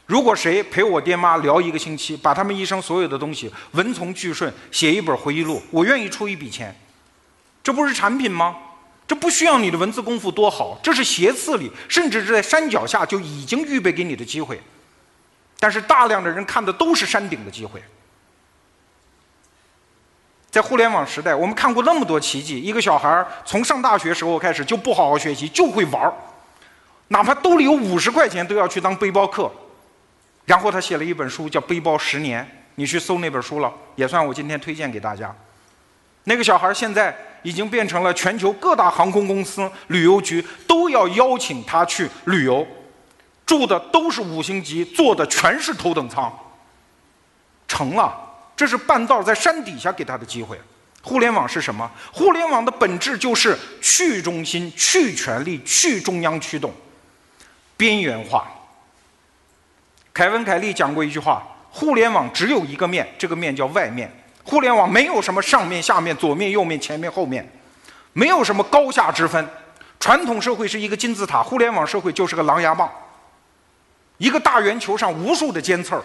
[0.09, 6.75] 如果谁陪我爹妈聊一个星期，把他们一生所有的东西文从句顺写一本回忆录，我愿意出一笔钱。
[7.61, 8.57] 这不是产品吗？
[9.07, 14.59] 这不需要你的文字功夫多好，这是斜刺里，甚至是在山脚下就已经预备给你的机会。
[15.59, 17.79] 但是大量的人看的都是山顶的机会。
[20.49, 26.11] 在互联网时代，我们看过那么多奇迹：一个小孩从上大学时候开始就不好好学习，就会玩，
[27.09, 29.51] 哪怕兜里有五十块钱都要去当背包客。
[30.49, 32.43] 然后他写了一本书，叫《背包十年》，
[32.73, 35.31] 你去搜那本书了，也算我今天推荐给大家。
[36.23, 42.65] 那个小孩现在已经变成了全球各大航空公司、旅游局都要邀请他去旅游。
[43.45, 46.35] 住的都是五星级，坐的全是头等舱。
[47.67, 48.11] 成了，
[48.55, 50.59] 这是半道在山底下给他的机会。
[51.03, 51.87] 互联网是什么？
[52.11, 56.73] 互联网的本质就是去中心、去权力、去中央驱动、
[57.77, 58.51] 边缘化。
[60.13, 64.11] 凯文·凯利讲过一句话：互联网只有一个面，这个面叫外面。
[64.43, 67.47] 互联网没有什么上面、下面、左面、右面、前面、后面，
[68.13, 69.47] 没有什么高下之分。
[69.99, 72.89] 传统社会是一个金字塔，互联网社会就是个狼牙棒。
[74.17, 76.01] 一个大圆球上无数的尖刺儿，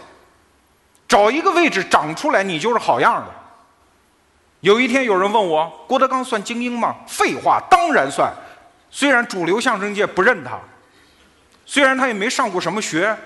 [1.09, 3.27] 找一个位置长出来，你就是好样的。
[4.61, 6.95] 有一天有人问我，郭德纲算精英吗？
[7.07, 8.33] 废话，当然算。
[8.91, 10.59] 虽然主流相声界不认他，
[11.67, 13.17] 虽然他也没上过什么学，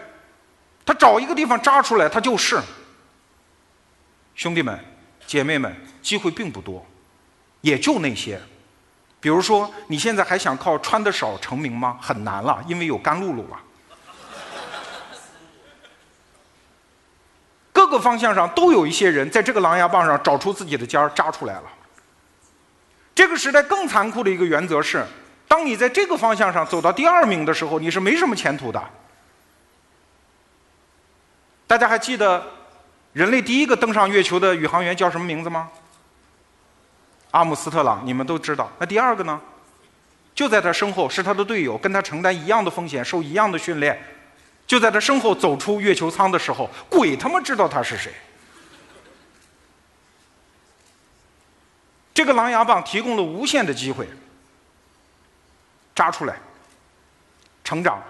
[0.89, 2.59] 他找一个地方扎出来，他就是。
[4.35, 4.83] 兄弟们、
[5.27, 5.71] 姐妹们，
[6.01, 6.83] 机会并不多，
[7.61, 8.41] 也就那些。
[9.21, 11.99] 比如说，你现在还想靠穿的少成名吗？
[12.01, 13.61] 很难了，因为有甘露露了。
[17.71, 21.65] 各个方向上都有一些人在这个狼牙棒上找出自己的尖儿扎出来了。
[23.15, 25.05] 这个时代更残酷的一个原则是：
[25.47, 28.83] 当你在这个方向上走到第二名的时候，你是没什么前途的。
[31.69, 32.45] 大家还记得
[33.13, 35.71] 人类第一个登上月球的宇航员叫什么名字吗？
[37.31, 38.73] 阿姆斯特朗你们都知道。
[38.79, 39.39] 那第二个呢？
[40.35, 44.01] 就在他身后是他的队友跟他承担一样的风险受一样的训练
[44.69, 48.13] 就在他身后走出月球舱的时候鬼他妈知道他是谁。
[52.15, 54.09] 这个狼牙棒提供了无限的机会
[55.95, 56.37] 扎出来
[57.63, 58.03] 成长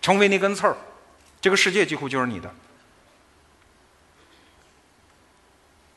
[0.00, 0.76] 成为那根刺儿
[1.40, 2.54] 这个世界几乎就是你的。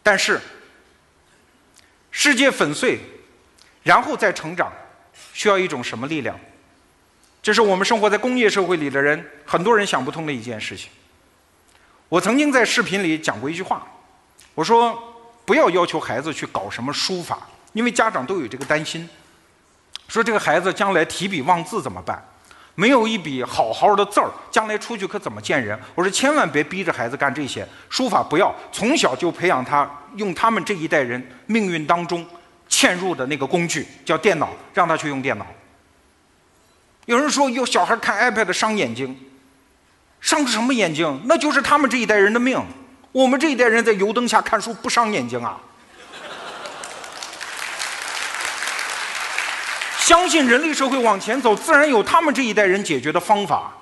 [0.07, 0.39] 但是，
[2.11, 2.97] 世界粉碎，
[3.83, 4.71] 然后再成长，
[5.33, 6.39] 需要一种什么力量？
[7.43, 10.89] 这是我们生活在工业社会里的人，很多人想不通的一件事情。
[12.07, 13.85] 我曾经在视频里讲过一句话，
[14.55, 14.97] 我说
[15.43, 19.09] 不要要求孩子去搞什么书法，因为家长都有这个担心，
[20.07, 22.25] 说这个孩子将来提笔忘字怎么办？
[22.79, 25.75] 没有一笔好好的字儿，将来出去可怎么见人？
[25.95, 32.23] 我说千万别逼着孩子干这些，书法不要，从小就培养他用他们这一代人命运当中
[32.69, 35.47] 嵌入的那个工具叫电脑，让他去用电脑。
[37.07, 39.17] 有人说有小孩看 iPad 伤眼睛，
[40.21, 41.19] 伤什么眼睛？
[41.25, 42.63] 那就是他们这一代人的命。
[43.11, 45.59] 我们这一代人在油灯下看书不伤眼睛啊。
[50.07, 53.73] 相信人类社会往前走，自然有他们这一代人解决的方法。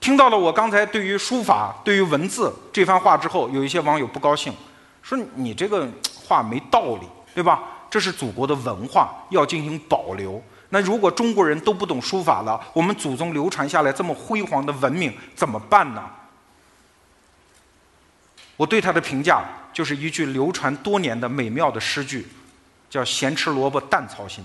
[0.00, 4.52] 听到了我刚才对于书法、对于文字这番话之后，有一些网友不高兴，
[5.00, 5.88] 说你这个
[6.24, 7.62] 话没道理，对吧？
[7.88, 10.42] 这是祖国的文化，要进行保留。
[10.70, 16.02] 那如果中国人都不懂书法了，我们祖宗流传下来这么辉煌的文明怎么办呢？
[18.56, 22.26] 我对他的评价就是一句流传多年的美妙的诗句。
[22.90, 24.42] 叫咸吃萝卜淡操心，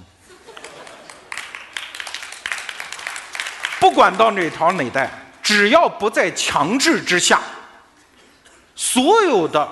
[3.80, 5.10] 不管到哪朝哪代，
[5.41, 7.41] 只要不在强制之下，
[8.76, 9.70] 所有的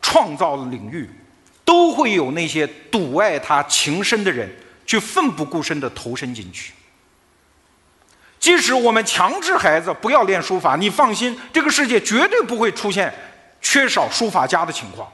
[0.00, 1.10] 创造领域
[1.64, 4.50] 都会有那些笃爱他情深的人
[4.86, 6.72] 去奋不顾身的投身进去。
[8.38, 13.12] 即使我们强制孩子不要练书法，你放心，这个世界绝对不会出现
[13.62, 15.10] 缺少书法家的情况。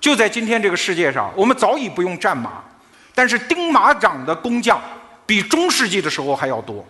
[0.00, 2.62] 就在今天这个世界上，我们早已不用战马，
[3.14, 4.80] 但是钉马掌的工匠
[5.26, 6.84] 比中世纪的时候还要多。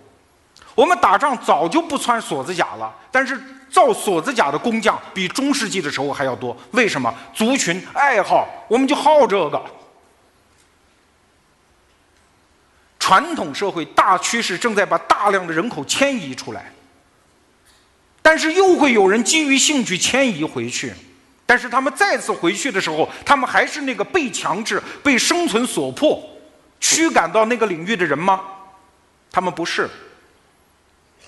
[0.74, 3.36] 我们打仗早就不穿锁子甲了，但是
[3.70, 6.56] 造锁子甲的工匠比中世纪的时候还要多。
[6.70, 7.12] 为什么？
[7.34, 9.61] 族群爱好，我们就好这个。
[12.98, 16.70] 传统社会大趋势正在把大量的人口迁移出来，
[18.20, 20.92] 但是又会有人基于兴趣迁移回去。
[21.49, 26.22] 但是他们再次回去的时候，他们还是那个被强制、被生存所迫、
[26.78, 28.42] 驱赶到那个领域的人吗？
[29.30, 29.88] 他们不是，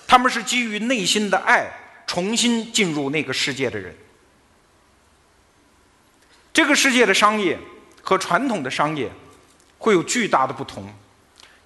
[0.05, 1.67] 他们是基于内心的爱，
[2.05, 3.95] 重新进入那个世界的人。
[6.53, 7.57] 这个世界的商业
[8.03, 9.09] 和传统的商业
[9.79, 10.87] 会有巨大的不同，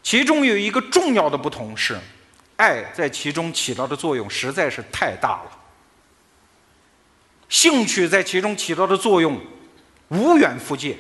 [0.02, 2.00] 其中有一个重要的不同是，
[2.56, 5.52] 爱在其中起到的作用实在是太大了。
[7.50, 9.40] 兴趣在其中起到的作用，
[10.10, 10.98] 无远弗届，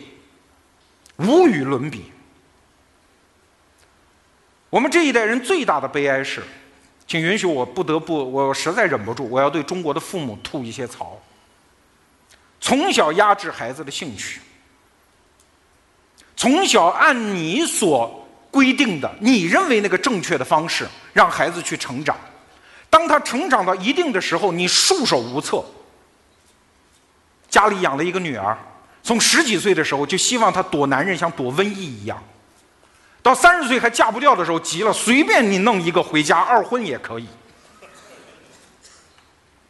[1.18, 2.12] 无与伦比。
[4.70, 6.43] 我们这一代人最大的悲哀是，
[7.08, 11.22] 请允许我不得不，我实在忍不住，我要对中国的父母吐一些槽。
[12.60, 14.41] 从小压制孩子的兴趣，
[16.36, 22.18] 从小按你所规定的、你认为那个正确的方式让孩子去成长，
[22.89, 25.63] 当他成长到一定的时候，你束手无策。
[27.56, 28.58] 家里养了一个女儿，
[29.02, 32.22] 从十几岁的时候就希望她躲男人，像躲瘟疫一样。
[33.24, 37.26] 到三十岁还嫁不掉的时候，急了，随便你弄一个回家，二婚也可以，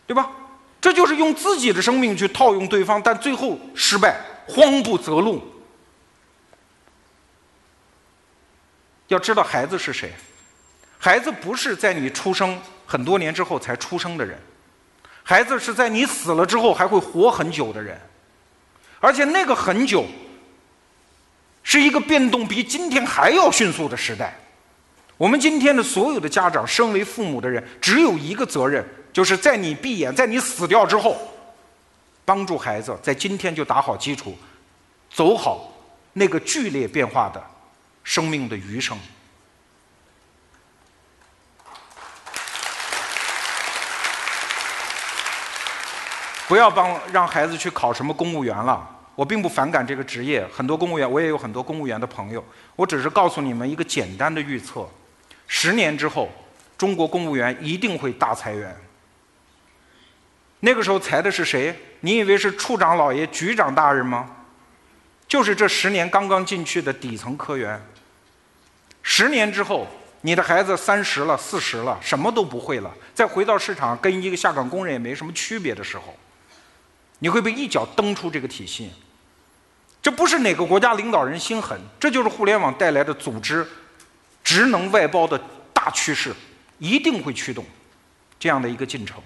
[0.08, 0.32] 对吧？
[0.82, 5.44] 这就是用自己的生命去套用对方，但最后失败，慌不择路。
[9.10, 10.12] 要知道，孩子是谁？
[10.98, 14.42] 孩子不是在你出生很多年之后才出生的人。
[15.28, 18.00] 孩子是在你死了之后还会活很久的人，
[19.00, 20.06] 而且那个很久，
[21.64, 24.38] 是一个变动比今天还要迅速的时代。
[25.18, 31.18] 我们今天的所有的家长，身为父母的人，只有一个责任，就是在你闭眼，在你死掉之后，
[32.24, 34.38] 帮助孩子在今天就打好基础，
[35.10, 35.74] 走好
[36.14, 37.44] 那个剧烈变化的
[38.04, 38.96] 生命的余生。
[46.48, 48.92] 不要帮让孩子去考什么公务员了。
[49.16, 52.44] 我并不反感这个职业，很多公务员我也有很多公务员的朋友。
[52.76, 54.86] 我只是告诉你们一个简单的预测：
[55.48, 56.30] 十年之后，
[56.78, 58.76] 中国公务员一定会大裁员。
[60.60, 61.74] 那个时候裁的是谁？
[62.02, 64.30] 你以为是处长老爷、局长大人吗？
[65.28, 67.82] 就是这十年刚刚进去的底层科员。
[69.02, 69.88] 十年之后，
[70.22, 76.14] 你的孩子三十了、四十了，什么都不会了，再回到市场，跟一个下岗工人也没什么区别的时候。
[77.26, 78.92] 你会被一脚蹬出这个体系。
[80.00, 83.68] 这不是哪个国家领导人心狠，这就是互联网带来的组织
[84.44, 85.42] 职能外包的
[85.74, 86.32] 大趋势，
[86.78, 87.66] 一定会驱动
[88.38, 89.18] 这样的一个进程。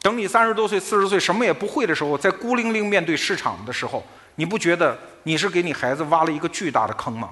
[0.00, 4.04] 等你三十多岁、四十岁什么也不会的时候，在孤零零面对市场的时候，
[4.34, 7.30] 你不觉得你是给你孩子挖了一个巨大的坑吗？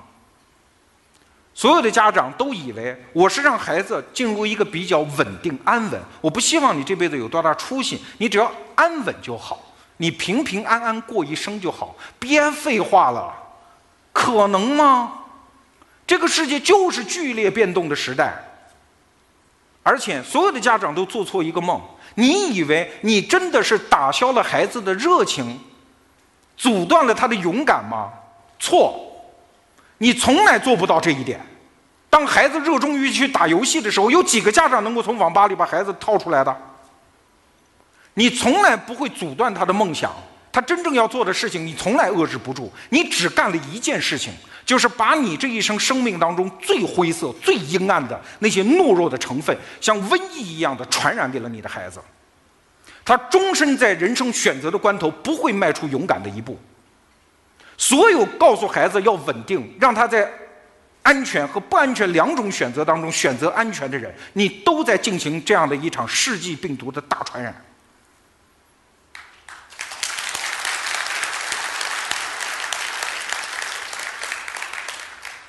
[1.61, 9.61] 所有的家长都以为我是让孩子进入一个比较稳定、安稳，我不希望你这辈子有多大出息，你只要安稳就好。
[9.99, 13.35] 你平平安安过一生就好，别废话了，
[14.11, 15.12] 可能吗？
[16.07, 18.43] 这个世界就是剧烈变动的时代，
[19.82, 21.78] 而且所有的家长都做错一个梦：
[22.15, 25.61] 你以为你真的是打消了孩子的热情，
[26.57, 28.11] 阻断了他的勇敢吗？
[28.59, 28.99] 错，
[29.99, 31.39] 你从来做不到这一点。
[32.11, 36.55] 当孩子热衷于去打游戏的时候，有几个家长能够从网吧里把孩子套出来的？
[38.15, 40.12] 你从来不会阻断他的梦想，
[40.51, 42.70] 他真正要做的事情，你从来遏制不住。
[42.89, 44.32] 你只干了一件事情，
[44.66, 52.01] 就是把你这一生生命当中最灰色、最阴暗的那些懦弱的成分，像瘟疫一样的传染给了你的孩子。
[53.05, 56.59] 他终身在人生选择的关头不会迈出勇敢的一步。
[57.78, 60.31] 所有告诉孩子要稳定，让他在
[61.02, 67.55] 安全和不安全两种选择当中选择安全的人，你都在进行这样的一场世纪病毒的大传染。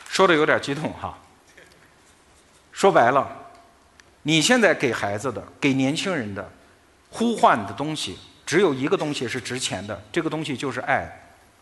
[0.10, 1.18] 说的有点激动哈。
[2.72, 3.28] 说白了，
[4.24, 6.52] 你现在给孩子的、给年轻人的
[7.10, 11.10] 呼唤的东西，只有一个东西是值钱的，这个东西就是爱。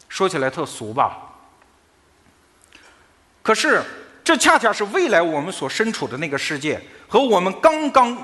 [0.08, 1.29] 说起来特俗吧，
[3.42, 3.82] 可是
[4.24, 8.16] 这恰恰是未来我们所身处的那个世界和我们刚刚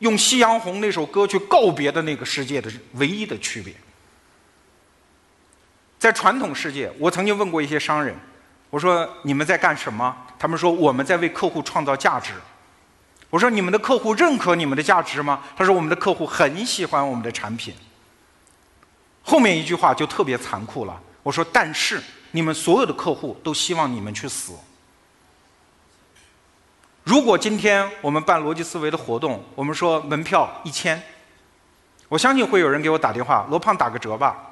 [0.00, 3.72] 用《夕阳红》那首歌去告别的那个世界的唯一的区别。
[5.98, 8.14] 在传统世界，我曾经问过一些商人。
[8.70, 10.16] 我说你们在干什么？
[10.38, 12.32] 他们说我们在为客户创造价值。
[13.30, 15.42] 我说你们的客户认可你们的价值吗？
[15.56, 17.72] 他说我们的客户很喜欢我们的产品。
[19.22, 21.00] 后面一句话就特别残酷了。
[21.22, 22.02] 我说但是
[22.32, 24.54] 你们所有的客户都希望你们去死。
[27.04, 31.02] 如果今天我们办逻辑思维的活动，我们说门票一千，
[32.08, 34.50] 我相信会有人给我打电话，罗胖打个折吧。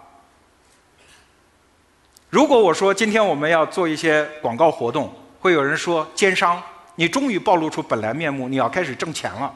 [2.29, 6.63] 如果我说今天我们要做一些广告活动，会有人说奸商，
[6.97, 9.55] 你终于暴露出本来面目，你要开始挣钱了。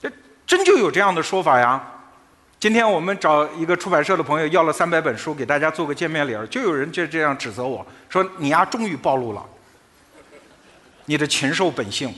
[0.00, 0.10] 这
[0.46, 1.93] 真就有这样的说法呀？
[2.64, 9.44] 今天我们找一个出版社的朋友要了三百本书给大家做个见面礼儿，就有人就这样指责我说你呀终于暴露了，
[11.04, 12.14] 你的禽兽本性。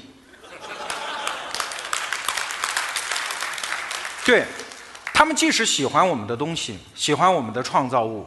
[4.25, 4.45] 对。
[5.13, 8.25] 他们即使喜欢我们的东西，喜欢我们的创造物，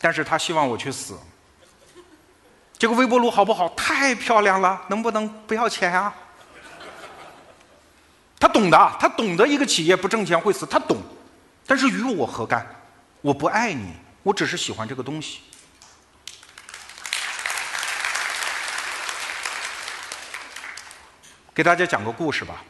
[0.00, 1.18] 但是他希望我去死。
[2.78, 3.68] 这个微波炉好不好？
[3.76, 6.14] 太漂亮了，能不能不要钱啊？
[8.40, 10.96] 他懂的，他懂得一个企业不挣钱会死，他懂。
[11.66, 12.66] 但是与我何干？
[13.20, 15.40] 我不爱你，我只是喜欢这个东西。
[21.54, 22.64] 给大家讲个故事吧，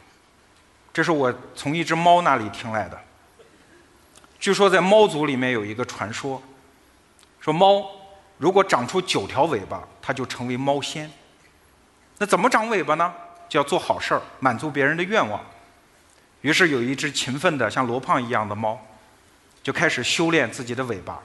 [0.93, 2.97] 这是我从一只猫那里听来的。
[4.39, 6.41] 据说在猫族里面有一个传说，
[7.39, 7.89] 说猫
[8.37, 11.11] 如果长出九条尾巴，它就成为猫仙。
[12.17, 13.13] 那怎么长尾巴呢？
[13.49, 15.43] 就要做好事儿，满足别人的愿望。
[16.45, 18.79] 于是有一只勤奋的像罗胖一样的猫，
[19.63, 21.19] 就开始修炼自己的尾巴。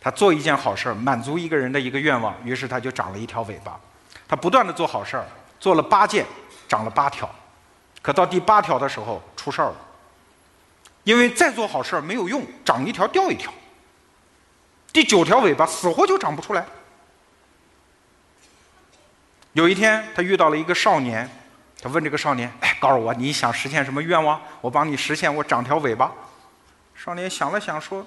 [0.00, 3.78] 他做一件好事儿，满足一个人的一个愿望，于是他就长了一条尾巴。
[4.26, 5.24] 他不断的做好事儿，
[5.60, 6.26] 做了八件，
[6.68, 7.32] 长了八条。
[8.02, 9.76] 可到第八条的时候，出事儿了。
[11.04, 13.54] 因为再做好事儿没有用，长一条掉一条。
[14.92, 16.66] 第九条尾巴死活就长不出来。
[19.52, 21.30] 有一天，他遇到了一个少年，
[21.84, 24.40] 他问这个少年：“哎，告诉我你想实现什么愿望？
[24.62, 26.10] 我帮你实现，我长条尾巴。”
[26.96, 28.06] 少年想了想说：“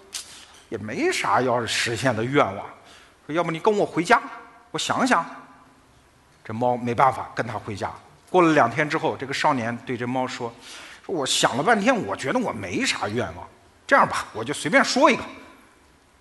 [0.70, 2.66] 也没啥要实现的愿望，
[3.28, 4.20] 说要不你跟我回家，
[4.72, 5.24] 我想想。”
[6.44, 7.92] 这猫没办法跟他回家。
[8.32, 10.52] 过了两天之后，这个少年对这猫说。
[11.06, 13.48] 我想了半天，我觉得我没啥愿望。
[13.86, 15.22] 这样吧，我就随便说一个。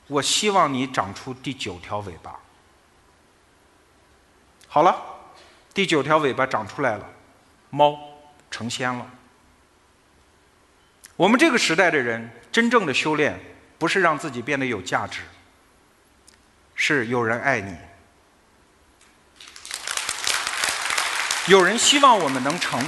[0.08, 2.38] 我希望你长出第九条尾巴。
[4.68, 4.94] 好了，
[5.72, 7.08] 第九条尾巴长出来了，
[7.76, 7.98] 猫
[8.50, 9.06] 成仙了。
[11.14, 13.38] 我们这个时代的人，真正的修炼
[13.76, 15.20] 不是让自己变得有价值，
[16.74, 17.76] 是有人爱你，
[21.48, 22.82] 有人希望我们能成。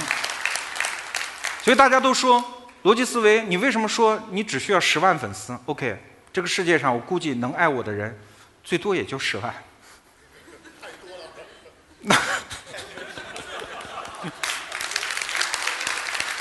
[1.61, 2.43] 所以大家都说，
[2.81, 6.01] 逻辑思维，你为什么说你只需要十万粉丝？OK，
[6.33, 8.19] 这个世界上我估计能爱我的人，
[8.63, 9.53] 最多也就十万。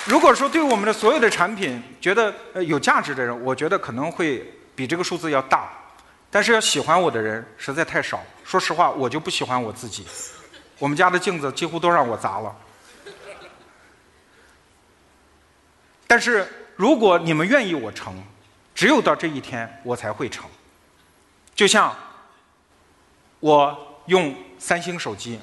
[0.09, 4.43] 如果说对我们的所有的产品觉得呃有价值的人，我觉得可能会
[4.74, 5.70] 比这个数字要大。
[6.30, 8.22] 但是要喜欢我的人实在太少。
[8.43, 10.06] 说实话，我就不喜欢我自己。
[10.78, 12.56] 我们家的镜子几乎都让我砸了。
[16.06, 18.14] 但是如果你们愿意我成，
[18.74, 20.48] 只有到这一天我才会成。
[21.55, 21.94] 就像
[23.40, 25.39] 我用三星手机，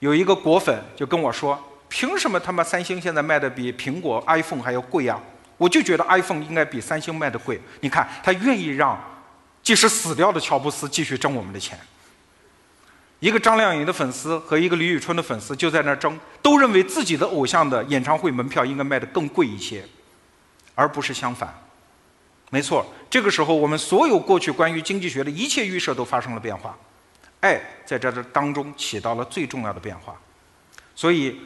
[0.00, 1.56] 有一个果粉就跟我说
[1.90, 5.20] ：“凭什么他妈三星现在卖的比苹果 iPhone 还要贵呀？”
[5.58, 7.60] 我就觉得 iPhone 应该比三星卖的贵。
[7.80, 8.98] 你看，他愿意让
[9.62, 11.78] 即使死掉的乔布斯继续挣我们的钱。
[13.18, 19.84] 一个张靓颖的粉丝和一个李宇春的粉丝就在那争，都认为自己的偶像的演唱会门票应该卖得更贵一些，
[20.74, 21.52] 而不是相反。
[22.48, 26.74] 没错，这个时候我们所有过去关于经济学的一切预设都发生了变化，
[27.40, 30.18] 爱在这这当中起到了最重要的变化。
[30.94, 31.38] 所以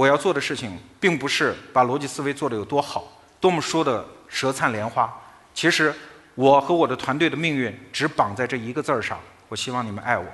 [0.00, 3.06] 我要做的事情，并不是把逻辑思维做得有多好，
[3.38, 5.14] 多么说的舌灿莲花。
[5.52, 5.94] 其实
[6.34, 9.20] 我和我的团队的命运只绑在这一个字儿上，
[9.50, 10.24] 我希望你们爱我。